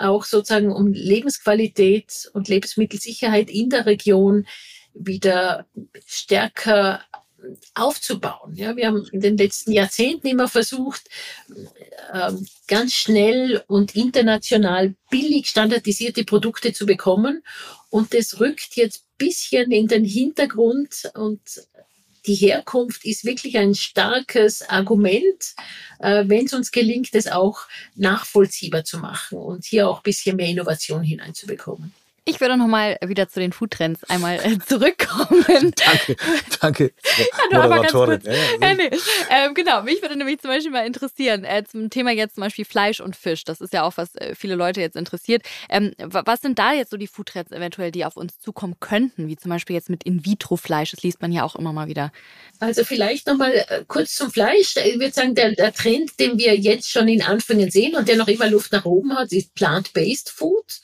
auch 0.00 0.24
sozusagen 0.24 0.72
um 0.72 0.92
Lebensqualität 0.92 2.30
und 2.32 2.48
Lebensmittelsicherheit 2.48 3.50
in 3.50 3.70
der 3.70 3.86
Region 3.86 4.46
wieder 4.94 5.66
stärker 6.06 7.02
aufzubauen. 7.74 8.54
Ja, 8.54 8.76
wir 8.76 8.86
haben 8.86 9.06
in 9.12 9.20
den 9.20 9.36
letzten 9.36 9.72
Jahrzehnten 9.72 10.26
immer 10.26 10.48
versucht, 10.48 11.08
ähm, 12.12 12.46
ganz 12.66 12.92
schnell 12.92 13.62
und 13.66 13.96
international 13.96 14.94
billig 15.10 15.48
standardisierte 15.48 16.24
Produkte 16.24 16.72
zu 16.72 16.86
bekommen. 16.86 17.42
Und 17.88 18.14
das 18.14 18.40
rückt 18.40 18.76
jetzt 18.76 19.04
bisschen 19.20 19.70
in 19.70 19.86
den 19.86 20.04
Hintergrund 20.04 21.10
und 21.14 21.40
die 22.26 22.34
Herkunft 22.34 23.04
ist 23.04 23.24
wirklich 23.24 23.56
ein 23.56 23.74
starkes 23.74 24.62
Argument, 24.68 25.54
äh, 25.98 26.24
wenn 26.26 26.46
es 26.46 26.52
uns 26.52 26.70
gelingt, 26.70 27.14
es 27.14 27.28
auch 27.28 27.60
nachvollziehbar 27.94 28.84
zu 28.84 28.98
machen 28.98 29.38
und 29.38 29.64
hier 29.64 29.88
auch 29.88 29.98
ein 29.98 30.04
bisschen 30.04 30.36
mehr 30.36 30.48
Innovation 30.48 31.02
hineinzubekommen. 31.02 31.94
Ich 32.30 32.40
würde 32.40 32.56
noch 32.56 32.68
mal 32.68 32.96
wieder 33.04 33.28
zu 33.28 33.40
den 33.40 33.52
Foodtrends 33.52 34.04
einmal 34.04 34.36
äh, 34.36 34.56
zurückkommen. 34.64 35.44
danke, 35.74 36.16
danke. 36.60 36.92
Ja, 37.50 37.66
Moderatorin. 37.66 38.20
Ja, 38.22 38.32
ja, 38.32 38.74
nee. 38.74 38.90
ähm, 39.30 39.54
genau, 39.54 39.82
mich 39.82 40.00
würde 40.00 40.16
nämlich 40.16 40.40
zum 40.40 40.50
Beispiel 40.50 40.70
mal 40.70 40.86
interessieren, 40.86 41.42
äh, 41.42 41.64
zum 41.64 41.90
Thema 41.90 42.12
jetzt 42.12 42.36
zum 42.36 42.42
Beispiel 42.42 42.64
Fleisch 42.64 43.00
und 43.00 43.16
Fisch. 43.16 43.42
Das 43.42 43.60
ist 43.60 43.72
ja 43.72 43.82
auch, 43.82 43.96
was 43.96 44.14
äh, 44.14 44.36
viele 44.36 44.54
Leute 44.54 44.80
jetzt 44.80 44.94
interessiert. 44.94 45.42
Ähm, 45.68 45.92
was 45.98 46.40
sind 46.40 46.60
da 46.60 46.72
jetzt 46.72 46.90
so 46.90 46.96
die 46.96 47.08
Foodtrends 47.08 47.50
eventuell, 47.50 47.90
die 47.90 48.04
auf 48.04 48.16
uns 48.16 48.38
zukommen 48.38 48.76
könnten? 48.78 49.26
Wie 49.26 49.36
zum 49.36 49.50
Beispiel 49.50 49.74
jetzt 49.74 49.90
mit 49.90 50.04
In-vitro-Fleisch. 50.04 50.92
Das 50.92 51.02
liest 51.02 51.20
man 51.20 51.32
ja 51.32 51.42
auch 51.42 51.56
immer 51.56 51.72
mal 51.72 51.88
wieder. 51.88 52.12
Also 52.60 52.84
vielleicht 52.84 53.26
noch 53.26 53.36
mal 53.36 53.52
äh, 53.52 53.82
kurz 53.88 54.14
zum 54.14 54.30
Fleisch. 54.30 54.76
Ich 54.76 55.00
würde 55.00 55.12
sagen, 55.12 55.34
der, 55.34 55.52
der 55.56 55.72
Trend, 55.72 56.20
den 56.20 56.38
wir 56.38 56.56
jetzt 56.56 56.88
schon 56.88 57.08
in 57.08 57.22
Anfängen 57.22 57.70
sehen 57.70 57.96
und 57.96 58.08
der 58.08 58.16
noch 58.16 58.28
immer 58.28 58.48
Luft 58.48 58.70
nach 58.70 58.84
oben 58.84 59.16
hat, 59.16 59.32
ist 59.32 59.54
Plant-Based 59.56 60.30
Food. 60.30 60.80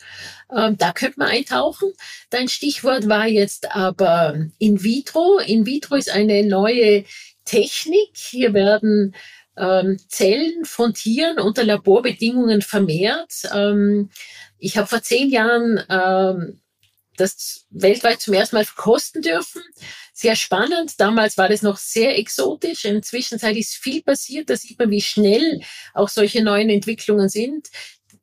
Ähm, 0.55 0.77
da 0.77 0.93
könnte 0.93 1.19
man 1.19 1.29
eintauchen. 1.37 1.93
Dein 2.31 2.49
Stichwort 2.49 3.09
war 3.09 3.27
jetzt 3.27 3.71
aber 3.75 4.37
in 4.59 4.83
vitro. 4.83 5.39
In 5.39 5.67
vitro 5.67 5.97
ist 5.97 6.11
eine 6.11 6.45
neue 6.45 7.05
Technik. 7.45 8.11
Hier 8.15 8.55
werden 8.55 9.15
ähm, 9.57 9.99
Zellen 10.09 10.65
von 10.65 10.95
Tieren 10.95 11.39
unter 11.39 11.65
Laborbedingungen 11.65 12.63
vermehrt. 12.63 13.33
Ähm, 13.53 14.11
ich 14.59 14.77
habe 14.77 14.87
vor 14.87 15.03
zehn 15.03 15.31
Jahren 15.31 15.83
ähm, 15.89 16.61
das 17.17 17.67
weltweit 17.71 18.21
zum 18.21 18.35
ersten 18.35 18.57
Mal 18.57 18.65
verkosten 18.65 19.23
dürfen. 19.23 19.63
Sehr 20.13 20.37
spannend. 20.37 21.01
Damals 21.01 21.39
war 21.39 21.49
das 21.49 21.63
noch 21.63 21.79
sehr 21.79 22.19
exotisch. 22.19 22.85
Inzwischen 22.85 23.39
ist 23.39 23.77
viel 23.77 24.03
passiert. 24.03 24.51
Da 24.51 24.57
sieht 24.57 24.79
man, 24.79 24.91
wie 24.91 25.01
schnell 25.01 25.61
auch 25.95 26.09
solche 26.09 26.43
neuen 26.43 26.71
Entwicklungen 26.71 27.29
sind. 27.29 27.69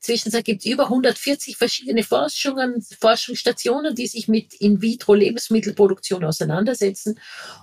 Zwischenzeit 0.04 0.44
gibt 0.44 0.66
es 0.66 0.72
über 0.72 0.84
140 0.84 1.56
verschiedene 1.56 2.04
Forschungen, 2.04 2.86
Forschungsstationen, 3.00 3.96
die 3.96 4.08
sich 4.08 4.28
mit 4.28 4.54
In-vitro-Lebensmittelproduktion 4.54 6.26
auseinandersetzen. 6.26 7.20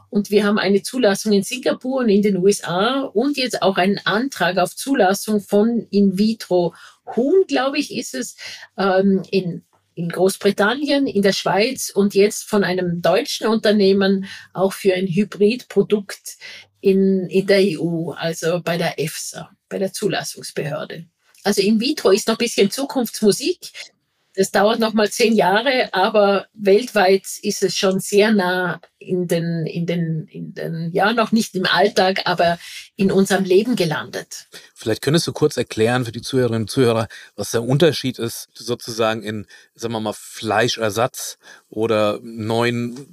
Und 0.09 0.30
wir 0.30 0.44
haben 0.44 0.59
eine 0.59 0.82
Zulassung 0.82 1.32
in 1.32 1.42
Singapur 1.42 2.00
und 2.00 2.09
in 2.09 2.23
den 2.23 2.38
USA 2.38 3.02
und 3.02 3.37
jetzt 3.37 3.61
auch 3.61 3.76
einen 3.76 4.00
Antrag 4.04 4.56
auf 4.56 4.75
Zulassung 4.75 5.42
von 5.42 5.87
In-vitro-Huhn, 5.90 7.44
glaube 7.47 7.78
ich, 7.78 7.94
ist 7.94 8.14
es, 8.14 8.37
ähm, 8.78 9.23
in 9.30 9.62
in 9.97 10.09
Großbritannien, 10.09 11.06
in 11.06 11.20
der 11.20 11.35
Schweiz 11.35 11.90
und 11.90 12.14
jetzt 12.14 12.44
von 12.44 12.64
einem 12.64 13.02
deutschen 13.02 13.49
Unternehmen 13.49 14.25
auch 14.54 14.73
für 14.73 14.94
ein 14.94 15.06
Hybridprodukt 15.06 16.38
in, 16.80 17.26
in 17.28 17.47
der 17.47 17.61
EU, 17.61 18.12
also 18.12 18.62
bei 18.62 18.78
der 18.78 18.99
EFSA, 18.99 19.50
bei 19.68 19.78
der 19.78 19.92
Zulassungsbehörde. 19.92 21.06
Also 21.44 21.62
in 21.62 21.80
vitro 21.80 22.11
ist 22.11 22.28
noch 22.28 22.35
ein 22.35 22.38
bisschen 22.38 22.70
Zukunftsmusik. 22.70 23.73
Das 24.37 24.52
dauert 24.52 24.78
noch 24.78 24.93
mal 24.93 25.10
zehn 25.10 25.34
Jahre, 25.34 25.93
aber 25.93 26.47
weltweit 26.54 27.25
ist 27.43 27.64
es 27.64 27.76
schon 27.76 27.99
sehr 27.99 28.32
nah 28.32 28.80
in 28.99 29.26
den, 29.26 29.67
in 29.67 29.86
den, 29.86 30.28
in 30.28 30.54
den, 30.54 30.91
ja, 30.93 31.12
noch 31.12 31.32
nicht 31.32 31.56
im 31.56 31.67
Alltag, 31.67 32.23
aber 32.26 32.58
in 32.95 33.10
unserem 33.10 33.45
Leben 33.45 33.75
gelandet. 33.75 34.47
Vielleicht 34.75 35.02
könntest 35.02 35.26
du 35.26 35.32
kurz 35.32 35.56
erklären 35.56 36.04
für 36.04 36.12
die 36.12 36.23
Zuhörerinnen 36.23 36.62
und 36.62 36.71
Zuhörer, 36.71 37.08
was 37.34 37.50
der 37.50 37.64
Unterschied 37.64 38.21
ist 38.21 38.49
sozusagen 38.54 39.25
in, 39.25 39.47
sagen 39.75 39.95
wir 39.95 40.00
mal, 40.00 40.14
Fleischersatz 40.17 41.38
oder 41.69 42.21
neuen 42.23 43.08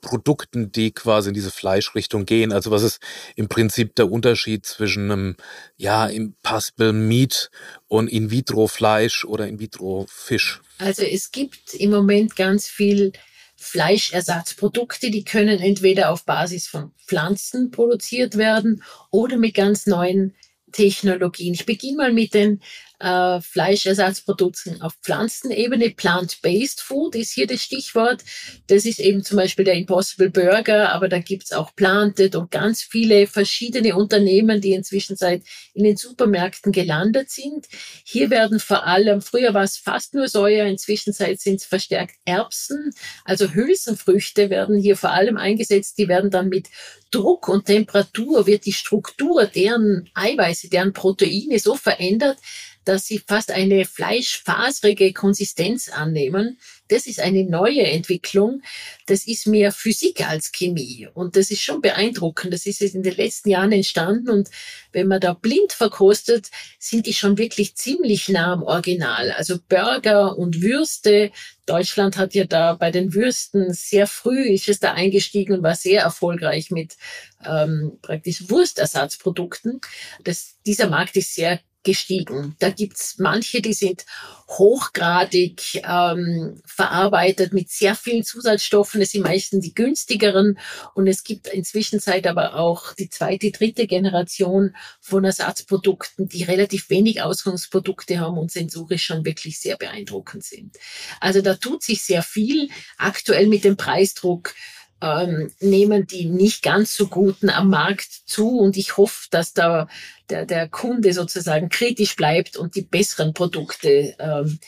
Produkten, 0.00 0.70
die 0.70 0.92
quasi 0.92 1.28
in 1.28 1.34
diese 1.34 1.50
Fleischrichtung 1.50 2.26
gehen. 2.26 2.52
Also 2.52 2.70
was 2.70 2.82
ist 2.82 3.00
im 3.34 3.48
Prinzip 3.48 3.94
der 3.96 4.10
Unterschied 4.10 4.64
zwischen 4.64 5.10
einem, 5.10 5.36
ja, 5.76 6.06
Impossible 6.06 6.92
Meat 6.92 7.50
und 7.88 8.08
In-vitro-Fleisch 8.08 9.24
oder 9.24 9.46
In-vitro-Fisch? 9.48 10.60
Also 10.78 11.02
es 11.02 11.30
gibt 11.32 11.74
im 11.74 11.90
Moment 11.90 12.36
ganz 12.36 12.68
viel 12.68 13.12
Fleischersatzprodukte, 13.56 15.10
die 15.10 15.24
können 15.24 15.58
entweder 15.58 16.10
auf 16.10 16.24
Basis 16.24 16.68
von 16.68 16.92
Pflanzen 17.06 17.70
produziert 17.70 18.36
werden 18.36 18.82
oder 19.10 19.38
mit 19.38 19.54
ganz 19.54 19.86
neuen 19.86 20.34
Technologien. 20.72 21.54
Ich 21.54 21.64
beginne 21.64 21.96
mal 21.96 22.12
mit 22.12 22.34
den 22.34 22.60
äh, 22.98 23.40
Fleischersatzprodukten 23.40 24.82
auf 24.82 24.94
Pflanzenebene. 25.02 25.90
Plant-based 25.90 26.80
Food 26.80 27.14
ist 27.14 27.32
hier 27.32 27.46
das 27.46 27.62
Stichwort. 27.62 28.22
Das 28.66 28.84
ist 28.84 29.00
eben 29.00 29.22
zum 29.22 29.36
Beispiel 29.36 29.64
der 29.64 29.74
Impossible 29.74 30.30
Burger, 30.30 30.92
aber 30.92 31.08
da 31.08 31.18
gibt's 31.18 31.52
auch 31.52 31.74
Planted 31.74 32.36
und 32.36 32.50
ganz 32.50 32.82
viele 32.82 33.26
verschiedene 33.26 33.96
Unternehmen, 33.96 34.60
die 34.60 34.72
inzwischen 34.72 35.16
seit 35.16 35.42
in 35.74 35.84
den 35.84 35.96
Supermärkten 35.96 36.72
gelandet 36.72 37.30
sind. 37.30 37.66
Hier 38.04 38.30
werden 38.30 38.60
vor 38.60 38.86
allem, 38.86 39.20
früher 39.20 39.54
war 39.54 39.64
es 39.64 39.76
fast 39.76 40.14
nur 40.14 40.28
Soja, 40.28 40.66
inzwischen 40.66 41.12
sind 41.12 41.46
es 41.46 41.64
verstärkt 41.64 42.16
Erbsen, 42.24 42.92
also 43.24 43.52
Hülsenfrüchte 43.52 44.50
werden 44.50 44.78
hier 44.78 44.96
vor 44.96 45.10
allem 45.10 45.36
eingesetzt. 45.36 45.98
Die 45.98 46.08
werden 46.08 46.30
dann 46.30 46.48
mit 46.48 46.68
Druck 47.10 47.48
und 47.48 47.66
Temperatur 47.66 48.46
wird 48.46 48.66
die 48.66 48.72
Struktur 48.72 49.46
deren 49.46 50.10
Eiweiße, 50.14 50.68
deren 50.68 50.92
Proteine 50.92 51.58
so 51.58 51.74
verändert, 51.76 52.38
dass 52.86 53.06
sie 53.06 53.18
fast 53.18 53.50
eine 53.50 53.84
fleischfaserige 53.84 55.12
Konsistenz 55.12 55.88
annehmen. 55.88 56.58
Das 56.88 57.06
ist 57.06 57.18
eine 57.18 57.44
neue 57.44 57.82
Entwicklung. 57.82 58.62
Das 59.06 59.26
ist 59.26 59.48
mehr 59.48 59.72
Physik 59.72 60.26
als 60.26 60.52
Chemie. 60.52 61.08
Und 61.12 61.36
das 61.36 61.50
ist 61.50 61.62
schon 61.62 61.80
beeindruckend. 61.80 62.54
Das 62.54 62.64
ist 62.64 62.80
in 62.80 63.02
den 63.02 63.16
letzten 63.16 63.50
Jahren 63.50 63.72
entstanden. 63.72 64.30
Und 64.30 64.50
wenn 64.92 65.08
man 65.08 65.20
da 65.20 65.34
blind 65.34 65.72
verkostet, 65.72 66.50
sind 66.78 67.06
die 67.06 67.14
schon 67.14 67.38
wirklich 67.38 67.74
ziemlich 67.74 68.28
nah 68.28 68.52
am 68.52 68.62
Original. 68.62 69.32
Also 69.32 69.58
Burger 69.68 70.38
und 70.38 70.62
Würste. 70.62 71.32
Deutschland 71.66 72.16
hat 72.16 72.34
ja 72.34 72.44
da 72.44 72.74
bei 72.74 72.92
den 72.92 73.12
Würsten 73.14 73.74
sehr 73.74 74.06
früh 74.06 74.44
ist 74.44 74.68
es 74.68 74.78
da 74.78 74.92
eingestiegen 74.92 75.54
und 75.54 75.62
war 75.64 75.74
sehr 75.74 76.02
erfolgreich 76.02 76.70
mit 76.70 76.96
ähm, 77.44 77.98
praktisch 78.00 78.48
Wurstersatzprodukten. 78.48 79.80
Das, 80.22 80.56
dieser 80.64 80.88
Markt 80.88 81.16
ist 81.16 81.34
sehr 81.34 81.60
gestiegen. 81.86 82.56
Da 82.58 82.70
gibt's 82.70 83.16
manche, 83.18 83.62
die 83.62 83.72
sind 83.72 84.04
hochgradig 84.48 85.82
ähm, 85.88 86.60
verarbeitet 86.66 87.52
mit 87.52 87.70
sehr 87.70 87.94
vielen 87.94 88.24
Zusatzstoffen. 88.24 89.00
Das 89.00 89.10
sind 89.10 89.22
meistens 89.22 89.64
die 89.64 89.74
günstigeren. 89.74 90.58
Und 90.94 91.06
es 91.06 91.22
gibt 91.24 91.46
inzwischen 91.46 92.00
Zeit 92.00 92.26
aber 92.26 92.56
auch 92.56 92.92
die 92.94 93.08
zweite, 93.08 93.50
dritte 93.52 93.86
Generation 93.86 94.76
von 95.00 95.24
Ersatzprodukten, 95.24 96.28
die 96.28 96.42
relativ 96.42 96.90
wenig 96.90 97.22
Ausgangsprodukte 97.22 98.18
haben 98.18 98.36
und 98.36 98.50
sensorisch 98.50 99.04
schon 99.04 99.24
wirklich 99.24 99.60
sehr 99.60 99.76
beeindruckend 99.76 100.44
sind. 100.44 100.76
Also 101.20 101.40
da 101.40 101.54
tut 101.54 101.82
sich 101.82 102.02
sehr 102.02 102.22
viel. 102.22 102.68
Aktuell 102.98 103.46
mit 103.46 103.64
dem 103.64 103.76
Preisdruck 103.76 104.54
ähm, 105.00 105.52
nehmen 105.60 106.06
die 106.06 106.24
nicht 106.26 106.62
ganz 106.62 106.94
so 106.94 107.06
guten 107.08 107.50
am 107.50 107.68
Markt 107.68 108.10
zu 108.26 108.58
und 108.58 108.76
ich 108.76 108.96
hoffe, 108.96 109.28
dass 109.30 109.52
da 109.52 109.88
der, 110.30 110.46
der 110.46 110.68
Kunde 110.68 111.12
sozusagen 111.12 111.68
kritisch 111.68 112.16
bleibt 112.16 112.56
und 112.56 112.74
die 112.74 112.82
besseren 112.82 113.34
Produkte 113.34 114.14
ähm, 114.18 114.58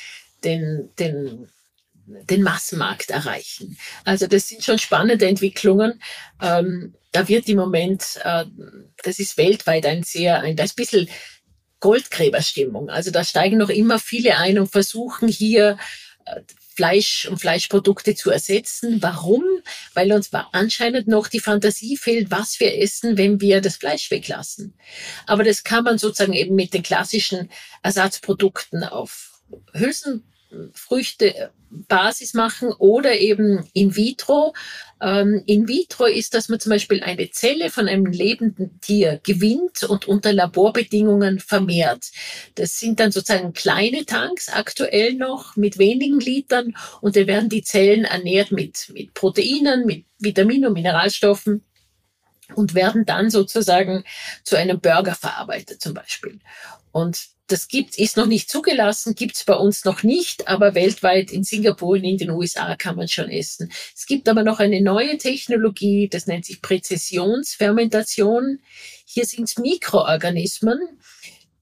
den, 0.44 0.90
den, 0.98 1.48
den 2.06 2.42
Massenmarkt 2.42 3.10
erreichen. 3.10 3.78
Also 4.04 4.26
das 4.26 4.48
sind 4.48 4.62
schon 4.62 4.78
spannende 4.78 5.26
Entwicklungen. 5.26 6.00
Ähm, 6.40 6.94
da 7.12 7.26
wird 7.26 7.48
im 7.48 7.56
Moment, 7.56 8.20
äh, 8.22 8.44
das 9.02 9.18
ist 9.18 9.38
weltweit 9.38 9.86
ein 9.86 10.02
sehr, 10.02 10.40
ein, 10.40 10.58
ein 10.58 10.70
bisschen 10.76 11.08
Goldgräberstimmung. 11.80 12.90
Also 12.90 13.10
da 13.10 13.24
steigen 13.24 13.56
noch 13.56 13.70
immer 13.70 13.98
viele 13.98 14.36
ein 14.36 14.58
und 14.58 14.70
versuchen 14.70 15.28
hier 15.28 15.78
Fleisch 16.78 17.26
und 17.28 17.38
Fleischprodukte 17.38 18.14
zu 18.14 18.30
ersetzen. 18.30 19.02
Warum? 19.02 19.42
Weil 19.94 20.12
uns 20.12 20.30
anscheinend 20.52 21.08
noch 21.08 21.26
die 21.26 21.40
Fantasie 21.40 21.96
fehlt, 21.96 22.30
was 22.30 22.60
wir 22.60 22.80
essen, 22.80 23.18
wenn 23.18 23.40
wir 23.40 23.60
das 23.60 23.74
Fleisch 23.74 24.12
weglassen. 24.12 24.74
Aber 25.26 25.42
das 25.42 25.64
kann 25.64 25.82
man 25.82 25.98
sozusagen 25.98 26.34
eben 26.34 26.54
mit 26.54 26.74
den 26.74 26.84
klassischen 26.84 27.50
Ersatzprodukten 27.82 28.84
auf 28.84 29.40
Hülsenfrüchte 29.72 30.37
Basis 31.70 32.34
machen 32.34 32.72
oder 32.78 33.18
eben 33.18 33.68
in 33.72 33.94
vitro. 33.94 34.54
Ähm, 35.00 35.42
in 35.46 35.68
vitro 35.68 36.06
ist, 36.06 36.34
dass 36.34 36.48
man 36.48 36.60
zum 36.60 36.70
Beispiel 36.70 37.02
eine 37.02 37.30
Zelle 37.30 37.70
von 37.70 37.88
einem 37.88 38.06
lebenden 38.06 38.80
Tier 38.80 39.20
gewinnt 39.22 39.84
und 39.84 40.08
unter 40.08 40.32
Laborbedingungen 40.32 41.38
vermehrt. 41.40 42.10
Das 42.54 42.78
sind 42.78 43.00
dann 43.00 43.12
sozusagen 43.12 43.52
kleine 43.52 44.06
Tanks 44.06 44.48
aktuell 44.48 45.14
noch 45.14 45.56
mit 45.56 45.78
wenigen 45.78 46.20
Litern 46.20 46.74
und 47.00 47.16
da 47.16 47.26
werden 47.26 47.48
die 47.48 47.62
Zellen 47.62 48.04
ernährt 48.04 48.50
mit, 48.50 48.90
mit 48.92 49.14
Proteinen, 49.14 49.84
mit 49.86 50.04
Vitaminen 50.18 50.68
und 50.68 50.74
Mineralstoffen 50.74 51.64
und 52.54 52.74
werden 52.74 53.04
dann 53.04 53.30
sozusagen 53.30 54.04
zu 54.42 54.56
einem 54.56 54.80
Burger 54.80 55.14
verarbeitet 55.14 55.82
zum 55.82 55.94
Beispiel. 55.94 56.38
Und 56.92 57.28
das 57.48 57.68
gibt, 57.68 57.98
ist 57.98 58.16
noch 58.16 58.26
nicht 58.26 58.50
zugelassen, 58.50 59.14
gibt's 59.14 59.44
bei 59.44 59.54
uns 59.54 59.84
noch 59.84 60.02
nicht, 60.02 60.48
aber 60.48 60.74
weltweit 60.74 61.30
in 61.32 61.44
Singapur 61.44 61.90
und 61.90 62.04
in 62.04 62.18
den 62.18 62.30
USA 62.30 62.76
kann 62.76 62.96
man 62.96 63.08
schon 63.08 63.30
essen. 63.30 63.72
Es 63.96 64.06
gibt 64.06 64.28
aber 64.28 64.42
noch 64.42 64.60
eine 64.60 64.82
neue 64.82 65.16
Technologie, 65.16 66.08
das 66.08 66.26
nennt 66.26 66.44
sich 66.44 66.60
Präzisionsfermentation. 66.60 68.60
Hier 69.06 69.24
sind 69.24 69.58
Mikroorganismen, 69.58 70.78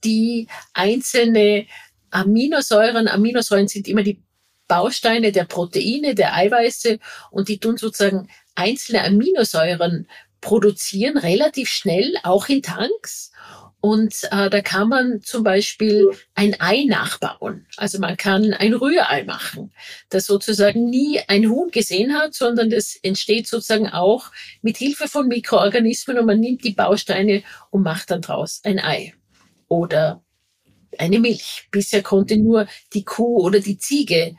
die 0.03 0.49
einzelne 0.73 1.67
Aminosäuren, 2.11 3.07
Aminosäuren 3.07 3.69
sind 3.69 3.87
immer 3.87 4.03
die 4.03 4.21
Bausteine 4.69 5.31
der 5.31 5.45
Proteine, 5.45 6.17
der 6.17 6.35
Eiweiße 6.35 6.99
und 7.31 7.49
die 7.49 7.59
tun 7.59 7.77
sozusagen 7.77 8.29
einzelne 8.57 9.05
Aminosäuren 9.05 10.09
produzieren, 10.41 11.17
relativ 11.17 11.69
schnell, 11.69 12.15
auch 12.23 12.49
in 12.49 12.62
Tanks. 12.62 13.33
Und 13.81 14.25
äh, 14.33 14.51
da 14.51 14.61
kann 14.62 14.89
man 14.89 15.21
zum 15.23 15.45
Beispiel 15.45 16.11
ein 16.35 16.61
Ei 16.61 16.85
nachbauen. 16.89 17.67
Also 17.77 17.99
man 17.99 18.17
kann 18.17 18.53
ein 18.55 18.75
Rührei 18.75 19.25
machen, 19.25 19.73
das 20.09 20.27
sozusagen 20.27 20.89
nie 20.91 21.21
ein 21.29 21.49
Huhn 21.49 21.71
gesehen 21.71 22.15
hat, 22.15 22.35
sondern 22.35 22.71
das 22.71 22.97
entsteht 23.03 23.47
sozusagen 23.47 23.89
auch 23.89 24.33
mit 24.62 24.77
Hilfe 24.77 25.09
von 25.09 25.29
Mikroorganismen 25.29 26.19
und 26.19 26.27
man 26.27 26.41
nimmt 26.41 26.65
die 26.65 26.73
Bausteine 26.73 27.43
und 27.71 27.83
macht 27.83 28.11
dann 28.11 28.23
draus 28.23 28.61
ein 28.65 28.81
Ei. 28.81 29.15
Oder 29.69 30.25
eine 30.99 31.21
Milch. 31.21 31.69
Bisher 31.71 32.03
konnte 32.03 32.37
nur 32.37 32.67
die 32.95 33.05
Kuh 33.05 33.43
oder 33.43 33.61
die 33.61 33.79
Ziege 33.79 34.37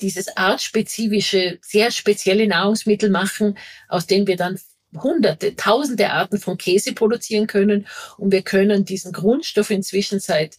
dieses 0.00 0.36
artspezifische, 0.36 1.58
sehr 1.62 1.90
spezielle 1.90 2.46
Nahrungsmittel 2.46 3.10
machen, 3.10 3.56
aus 3.88 4.06
denen 4.06 4.26
wir 4.26 4.36
dann 4.36 4.58
hunderte, 4.94 5.56
tausende 5.56 6.10
Arten 6.10 6.38
von 6.38 6.58
Käse 6.58 6.92
produzieren 6.92 7.46
können 7.46 7.86
und 8.16 8.32
wir 8.32 8.42
können 8.42 8.84
diesen 8.84 9.12
Grundstoff 9.12 9.70
inzwischen 9.70 10.20
seit 10.20 10.58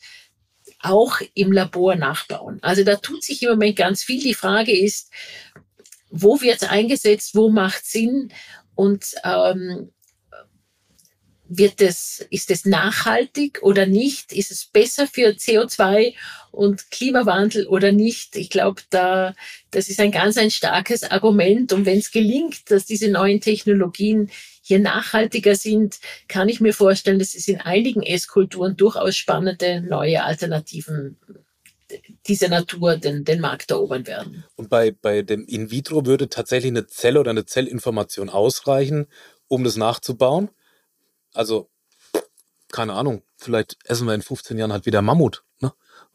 auch 0.81 1.19
im 1.33 1.51
Labor 1.51 1.95
nachbauen. 1.95 2.59
Also 2.61 2.83
da 2.83 2.95
tut 2.95 3.23
sich 3.23 3.41
im 3.41 3.49
Moment 3.49 3.75
ganz 3.75 4.03
viel. 4.03 4.21
Die 4.21 4.33
Frage 4.33 4.77
ist, 4.77 5.11
wo 6.09 6.41
wird 6.41 6.61
es 6.61 6.69
eingesetzt, 6.69 7.35
wo 7.35 7.49
macht 7.49 7.85
Sinn 7.85 8.31
und 8.75 9.15
ähm, 9.23 9.91
wird 11.47 11.81
es, 11.81 12.25
ist 12.29 12.49
es 12.51 12.65
nachhaltig 12.65 13.59
oder 13.61 13.85
nicht? 13.85 14.33
Ist 14.33 14.51
es 14.51 14.65
besser 14.65 15.07
für 15.07 15.29
CO2 15.29 16.13
und 16.51 16.89
Klimawandel 16.91 17.67
oder 17.67 17.91
nicht? 17.91 18.35
Ich 18.35 18.49
glaube, 18.49 18.81
da, 18.89 19.35
das 19.71 19.89
ist 19.89 19.99
ein 19.99 20.11
ganz 20.11 20.37
ein 20.37 20.51
starkes 20.51 21.03
Argument. 21.03 21.71
Und 21.73 21.85
wenn 21.85 21.99
es 21.99 22.11
gelingt, 22.11 22.71
dass 22.71 22.85
diese 22.85 23.09
neuen 23.09 23.41
Technologien 23.41 24.31
hier 24.61 24.79
nachhaltiger 24.79 25.55
sind, 25.55 25.99
kann 26.27 26.49
ich 26.49 26.59
mir 26.59 26.73
vorstellen, 26.73 27.19
dass 27.19 27.35
es 27.35 27.47
in 27.47 27.61
einigen 27.61 28.01
Esskulturen 28.01 28.75
durchaus 28.75 29.15
spannende 29.15 29.81
neue 29.81 30.23
Alternativen 30.23 31.17
dieser 32.27 32.49
Natur 32.49 32.97
den, 32.97 33.23
den 33.23 33.39
Markt 33.39 33.69
erobern 33.69 34.07
werden. 34.07 34.43
Und 34.55 34.69
bei, 34.69 34.91
bei 34.91 35.21
dem 35.21 35.45
In 35.45 35.69
vitro 35.69 36.07
würde 36.07 36.29
tatsächlich 36.29 36.71
eine 36.71 36.87
Zelle 36.87 37.19
oder 37.19 37.29
eine 37.29 37.45
Zellinformation 37.45 38.29
ausreichen, 38.29 39.05
um 39.47 39.63
das 39.63 39.75
nachzubauen? 39.75 40.49
Also, 41.35 41.69
keine 42.71 42.93
Ahnung, 42.93 43.23
vielleicht 43.37 43.77
essen 43.85 44.07
wir 44.07 44.13
in 44.15 44.21
15 44.21 44.57
Jahren 44.57 44.71
halt 44.73 44.85
wieder 44.85 45.01
Mammut. 45.01 45.43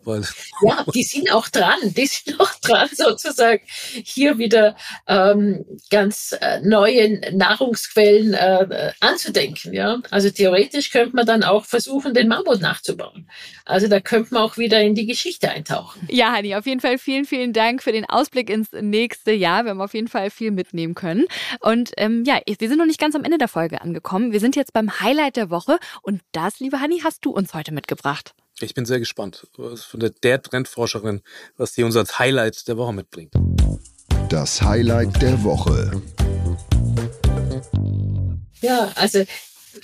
Weil 0.05 0.25
ja, 0.63 0.85
die 0.95 1.03
sind 1.03 1.31
auch 1.33 1.49
dran, 1.49 1.79
die 1.83 2.07
sind 2.07 2.41
auch 2.41 2.53
dran, 2.61 2.89
sozusagen 2.93 3.61
hier 3.67 4.39
wieder 4.39 4.77
ähm, 5.07 5.65
ganz 5.91 6.35
äh, 6.41 6.61
neue 6.61 7.21
Nahrungsquellen 7.37 8.35
äh, 8.35 8.93
anzudenken. 9.01 9.73
Ja? 9.73 10.01
Also 10.11 10.31
theoretisch 10.31 10.91
könnte 10.91 11.15
man 11.15 11.27
dann 11.27 11.43
auch 11.43 11.65
versuchen, 11.65 12.15
den 12.15 12.29
Mammut 12.29 12.61
nachzubauen. 12.61 13.29
Also 13.65 13.89
da 13.89 14.01
könnte 14.01 14.35
man 14.35 14.43
auch 14.43 14.57
wieder 14.57 14.81
in 14.81 14.95
die 14.95 15.07
Geschichte 15.07 15.51
eintauchen. 15.51 16.07
Ja, 16.11 16.33
Hani, 16.33 16.55
auf 16.55 16.67
jeden 16.67 16.81
Fall 16.81 16.99
vielen, 16.99 17.25
vielen 17.25 17.53
Dank 17.53 17.83
für 17.83 17.93
den 17.93 18.05
Ausblick 18.05 18.51
ins 18.51 18.73
nächste 18.73 19.33
Jahr. 19.33 19.65
Wir 19.65 19.71
haben 19.71 19.81
auf 19.81 19.95
jeden 19.95 20.09
Fall 20.09 20.31
viel 20.31 20.51
mitnehmen 20.51 20.95
können. 20.95 21.27
Und 21.61 21.93
ähm, 21.97 22.25
ja, 22.25 22.41
wir 22.47 22.69
sind 22.69 22.79
noch 22.79 22.87
nicht 22.87 23.01
ganz 23.01 23.15
am 23.15 23.25
Ende 23.25 23.39
der 23.39 23.49
Folge 23.49 23.81
angekommen. 23.81 24.33
Wir 24.33 24.41
sind 24.41 24.57
jetzt 24.57 24.73
beim 24.73 25.01
Highlight 25.01 25.37
der 25.37 25.51
Woche 25.51 25.79
und 26.03 26.23
das, 26.33 26.61
liebe 26.61 26.81
Hani, 26.81 27.01
hast 27.05 27.25
du 27.25 27.31
uns 27.31 27.55
heute 27.55 27.73
mitgebracht. 27.73 28.35
Ich 28.63 28.75
bin 28.75 28.85
sehr 28.85 28.99
gespannt 28.99 29.47
von 29.55 30.01
der, 30.01 30.11
der 30.11 30.43
Trendforscherin, 30.43 31.23
was 31.57 31.73
die 31.73 31.83
uns 31.83 31.97
als 31.97 32.19
Highlight 32.19 32.69
der 32.69 32.77
Woche 32.77 32.93
mitbringt. 32.93 33.33
Das 34.29 34.61
Highlight 34.61 35.21
der 35.23 35.43
Woche. 35.43 36.03
Ja, 38.61 38.93
also 38.97 39.25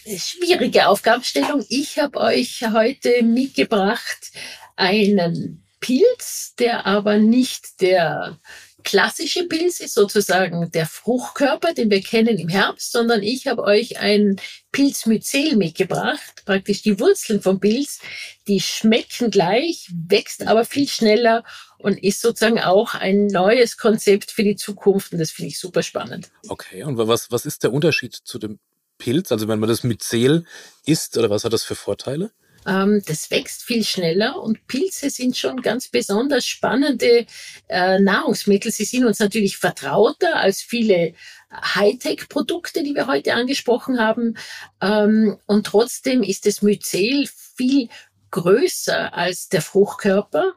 schwierige 0.04 0.88
Aufgabenstellung. 0.88 1.64
Ich 1.70 1.98
habe 1.98 2.20
euch 2.20 2.62
heute 2.70 3.22
mitgebracht 3.22 4.32
einen 4.76 5.64
Pilz, 5.80 6.54
der 6.58 6.84
aber 6.84 7.16
nicht 7.16 7.80
der 7.80 8.38
klassische 8.86 9.48
Pilz 9.48 9.80
ist 9.80 9.94
sozusagen 9.94 10.70
der 10.70 10.86
Fruchtkörper, 10.86 11.74
den 11.74 11.90
wir 11.90 12.00
kennen 12.00 12.38
im 12.38 12.48
Herbst, 12.48 12.92
sondern 12.92 13.20
ich 13.20 13.48
habe 13.48 13.64
euch 13.64 13.98
ein 13.98 14.40
Pilzmyzel 14.70 15.56
mitgebracht, 15.56 16.44
praktisch 16.44 16.82
die 16.82 17.00
Wurzeln 17.00 17.42
vom 17.42 17.58
Pilz. 17.58 17.98
Die 18.46 18.60
schmecken 18.60 19.32
gleich, 19.32 19.90
wächst 20.08 20.46
aber 20.46 20.64
viel 20.64 20.86
schneller 20.86 21.42
und 21.78 22.00
ist 22.02 22.20
sozusagen 22.20 22.60
auch 22.60 22.94
ein 22.94 23.26
neues 23.26 23.76
Konzept 23.76 24.30
für 24.30 24.44
die 24.44 24.54
Zukunft 24.54 25.12
und 25.12 25.18
das 25.18 25.32
finde 25.32 25.48
ich 25.48 25.58
super 25.58 25.82
spannend. 25.82 26.30
Okay, 26.48 26.84
und 26.84 26.96
was, 26.96 27.32
was 27.32 27.44
ist 27.44 27.64
der 27.64 27.72
Unterschied 27.72 28.14
zu 28.14 28.38
dem 28.38 28.60
Pilz? 28.98 29.32
Also 29.32 29.48
wenn 29.48 29.58
man 29.58 29.68
das 29.68 29.82
Myzel 29.82 30.44
isst 30.86 31.18
oder 31.18 31.28
was 31.28 31.44
hat 31.44 31.52
das 31.52 31.64
für 31.64 31.74
Vorteile? 31.74 32.30
Ähm, 32.66 33.02
das 33.06 33.30
wächst 33.30 33.62
viel 33.62 33.84
schneller 33.84 34.42
und 34.42 34.66
Pilze 34.66 35.10
sind 35.10 35.36
schon 35.36 35.62
ganz 35.62 35.88
besonders 35.88 36.46
spannende 36.46 37.26
äh, 37.68 37.98
Nahrungsmittel. 37.98 38.72
Sie 38.72 38.84
sind 38.84 39.04
uns 39.04 39.18
natürlich 39.18 39.56
vertrauter 39.56 40.36
als 40.36 40.62
viele 40.62 41.14
Hightech-Produkte, 41.52 42.82
die 42.82 42.94
wir 42.94 43.06
heute 43.06 43.34
angesprochen 43.34 44.00
haben. 44.00 44.36
Ähm, 44.80 45.38
und 45.46 45.66
trotzdem 45.66 46.22
ist 46.22 46.46
das 46.46 46.62
Myzel 46.62 47.28
viel 47.56 47.88
größer 48.30 49.14
als 49.14 49.48
der 49.48 49.62
Fruchtkörper. 49.62 50.54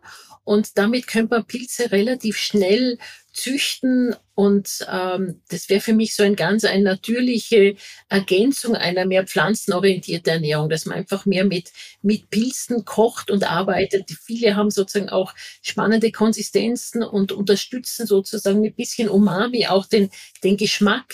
Und 0.49 0.79
damit 0.79 1.05
könnte 1.05 1.35
man 1.35 1.45
Pilze 1.45 1.91
relativ 1.91 2.35
schnell 2.37 2.97
züchten 3.31 4.15
und 4.33 4.83
ähm, 4.91 5.41
das 5.49 5.69
wäre 5.69 5.79
für 5.79 5.93
mich 5.93 6.15
so 6.15 6.23
ein 6.23 6.35
ganz 6.35 6.65
eine 6.65 6.81
natürliche 6.81 7.75
Ergänzung 8.07 8.75
einer 8.75 9.05
mehr 9.05 9.27
pflanzenorientierten 9.27 10.33
Ernährung, 10.33 10.67
dass 10.67 10.87
man 10.87 10.97
einfach 10.97 11.27
mehr 11.27 11.45
mit, 11.45 11.71
mit 12.01 12.31
Pilzen 12.31 12.83
kocht 12.83 13.29
und 13.29 13.43
arbeitet. 13.43 14.09
Viele 14.25 14.55
haben 14.55 14.71
sozusagen 14.71 15.09
auch 15.09 15.35
spannende 15.61 16.11
Konsistenzen 16.11 17.03
und 17.03 17.31
unterstützen 17.31 18.07
sozusagen 18.07 18.65
ein 18.65 18.73
bisschen 18.73 19.07
Umami 19.07 19.67
auch 19.67 19.85
den, 19.85 20.09
den 20.43 20.57
Geschmack. 20.57 21.13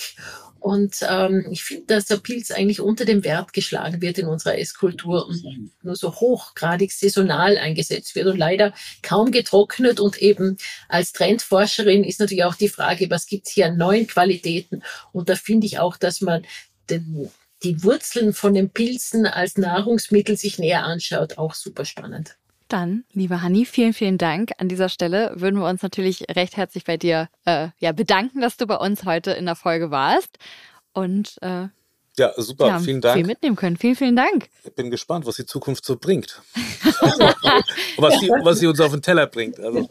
Und 0.66 1.06
ähm, 1.08 1.46
ich 1.52 1.64
finde, 1.64 1.86
dass 1.86 2.06
der 2.06 2.18
Pilz 2.18 2.50
eigentlich 2.50 2.82
unter 2.82 3.06
dem 3.06 3.24
Wert 3.24 3.54
geschlagen 3.54 4.02
wird 4.02 4.18
in 4.18 4.26
unserer 4.26 4.58
Esskultur 4.58 5.28
und 5.28 5.72
nur 5.84 5.96
so 5.96 6.16
hochgradig 6.16 6.92
saisonal 6.92 7.60
eingesetzt 7.60 8.16
wird 8.16 8.26
und 8.26 8.40
leider 8.40 8.74
kaum 9.04 9.30
getrocknet. 9.30 10.00
Und 10.00 10.18
eben 10.18 10.58
als 10.90 11.14
Trendforscherin 11.14 12.04
ist 12.04 12.20
natürlich 12.20 12.46
auch 12.46 12.56
die 12.56 12.70
Frage, 12.70 13.12
was 13.12 13.28
gibt 13.28 13.46
es 13.46 13.54
hier 13.54 13.68
an 13.68 13.78
neuen 13.78 14.08
Qualitäten? 14.08 14.82
Und 15.12 15.30
da 15.30 15.36
finde 15.36 15.68
ich 15.68 15.78
auch, 15.78 15.98
dass 15.98 16.22
man 16.22 16.48
den, 16.90 17.30
die 17.62 17.84
Wurzeln 17.84 18.34
von 18.34 18.56
den 18.56 18.72
Pilzen 18.72 19.28
als 19.28 19.60
Nahrungsmittel 19.60 20.36
sich 20.36 20.58
näher 20.58 20.84
anschaut, 20.84 21.38
auch 21.38 21.54
super 21.54 21.86
spannend. 21.86 22.38
Dann, 22.68 23.04
liebe 23.14 23.44
Hanni, 23.44 23.66
vielen, 23.66 23.94
vielen 23.94 24.18
Dank. 24.18 24.52
An 24.58 24.68
dieser 24.68 24.90
Stelle 24.90 25.34
würden 25.36 25.60
wir 25.60 25.68
uns 25.68 25.84
natürlich 25.84 26.26
recht 26.32 26.58
herzlich 26.58 26.84
bei 26.84 26.98
dir 26.98 27.30
äh, 27.46 27.70
ja, 27.78 27.92
bedanken, 27.92 28.42
dass 28.42 28.58
du 28.58 28.66
bei 28.66 28.78
uns 28.78 29.06
heute 29.06 29.32
in 29.32 29.46
der 29.46 29.56
Folge 29.56 29.92
warst. 29.92 30.40
Und 30.92 31.38
äh, 31.44 31.68
Ja, 32.18 32.34
super, 32.38 32.68
Ja, 32.68 32.80
vielen 32.80 33.02
Dank. 33.02 33.18
Viel 33.18 33.26
mitnehmen 33.28 33.56
können. 33.56 33.78
Vielen, 33.78 33.96
vielen 33.96 34.16
Dank. 34.16 34.50
Ich 34.64 34.74
bin 34.74 34.90
gespannt, 34.90 35.28
was 35.28 35.36
die 35.36 35.46
Zukunft 35.46 35.86
so 35.86 35.96
bringt. 35.96 36.42
was, 37.98 38.20
sie, 38.20 38.30
was 38.30 38.60
sie 38.60 38.66
uns 38.66 38.80
auf 38.80 38.94
den 38.94 39.02
Teller 39.04 39.28
bringt. 39.28 39.60
Also 39.60 39.88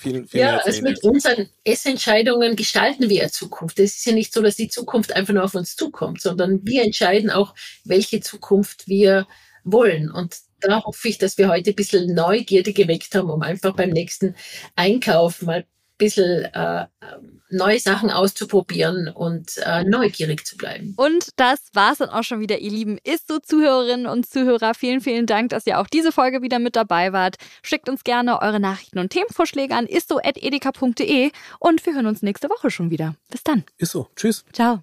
vielen, 0.00 0.26
vielen 0.26 0.46
Ja, 0.46 0.58
also 0.58 0.80
mit 0.80 1.02
unseren 1.04 1.50
Essentscheidungen 1.64 2.56
gestalten 2.56 3.10
wir 3.10 3.24
ja 3.24 3.28
Zukunft. 3.28 3.78
Es 3.80 3.96
ist 3.96 4.06
ja 4.06 4.14
nicht 4.14 4.32
so, 4.32 4.40
dass 4.40 4.56
die 4.56 4.68
Zukunft 4.68 5.14
einfach 5.14 5.34
nur 5.34 5.44
auf 5.44 5.54
uns 5.54 5.76
zukommt, 5.76 6.22
sondern 6.22 6.64
wir 6.64 6.84
entscheiden 6.84 7.30
auch, 7.30 7.54
welche 7.84 8.20
Zukunft 8.20 8.88
wir 8.88 9.26
wollen. 9.64 10.10
Und 10.10 10.47
da 10.60 10.84
hoffe 10.84 11.08
ich, 11.08 11.18
dass 11.18 11.38
wir 11.38 11.48
heute 11.48 11.70
ein 11.70 11.76
bisschen 11.76 12.14
Neugierde 12.14 12.72
geweckt 12.72 13.14
haben, 13.14 13.30
um 13.30 13.42
einfach 13.42 13.74
beim 13.74 13.90
nächsten 13.90 14.34
Einkauf 14.76 15.42
mal 15.42 15.60
ein 15.60 15.64
bisschen 15.98 16.44
äh, 16.44 16.86
neue 17.50 17.80
Sachen 17.80 18.10
auszuprobieren 18.10 19.08
und 19.08 19.56
äh, 19.64 19.84
neugierig 19.84 20.46
zu 20.46 20.56
bleiben. 20.56 20.94
Und 20.96 21.30
das 21.36 21.70
war's 21.72 21.98
dann 21.98 22.10
auch 22.10 22.24
schon 22.24 22.40
wieder, 22.40 22.58
ihr 22.58 22.70
lieben 22.70 22.98
Ist-So-Zuhörerinnen 23.02 24.06
und 24.06 24.28
Zuhörer. 24.28 24.74
Vielen, 24.74 25.00
vielen 25.00 25.26
Dank, 25.26 25.50
dass 25.50 25.66
ihr 25.66 25.78
auch 25.80 25.86
diese 25.86 26.12
Folge 26.12 26.42
wieder 26.42 26.58
mit 26.58 26.76
dabei 26.76 27.12
wart. 27.12 27.36
Schickt 27.62 27.88
uns 27.88 28.04
gerne 28.04 28.40
eure 28.42 28.60
Nachrichten 28.60 28.98
und 28.98 29.10
Themenvorschläge 29.10 29.74
an 29.74 29.86
isso.edeka.de 29.86 31.30
und 31.58 31.86
wir 31.86 31.94
hören 31.94 32.06
uns 32.06 32.22
nächste 32.22 32.48
Woche 32.48 32.70
schon 32.70 32.90
wieder. 32.90 33.14
Bis 33.30 33.42
dann. 33.42 33.64
Ist 33.78 33.92
so. 33.92 34.08
Tschüss. 34.14 34.44
Ciao. 34.52 34.82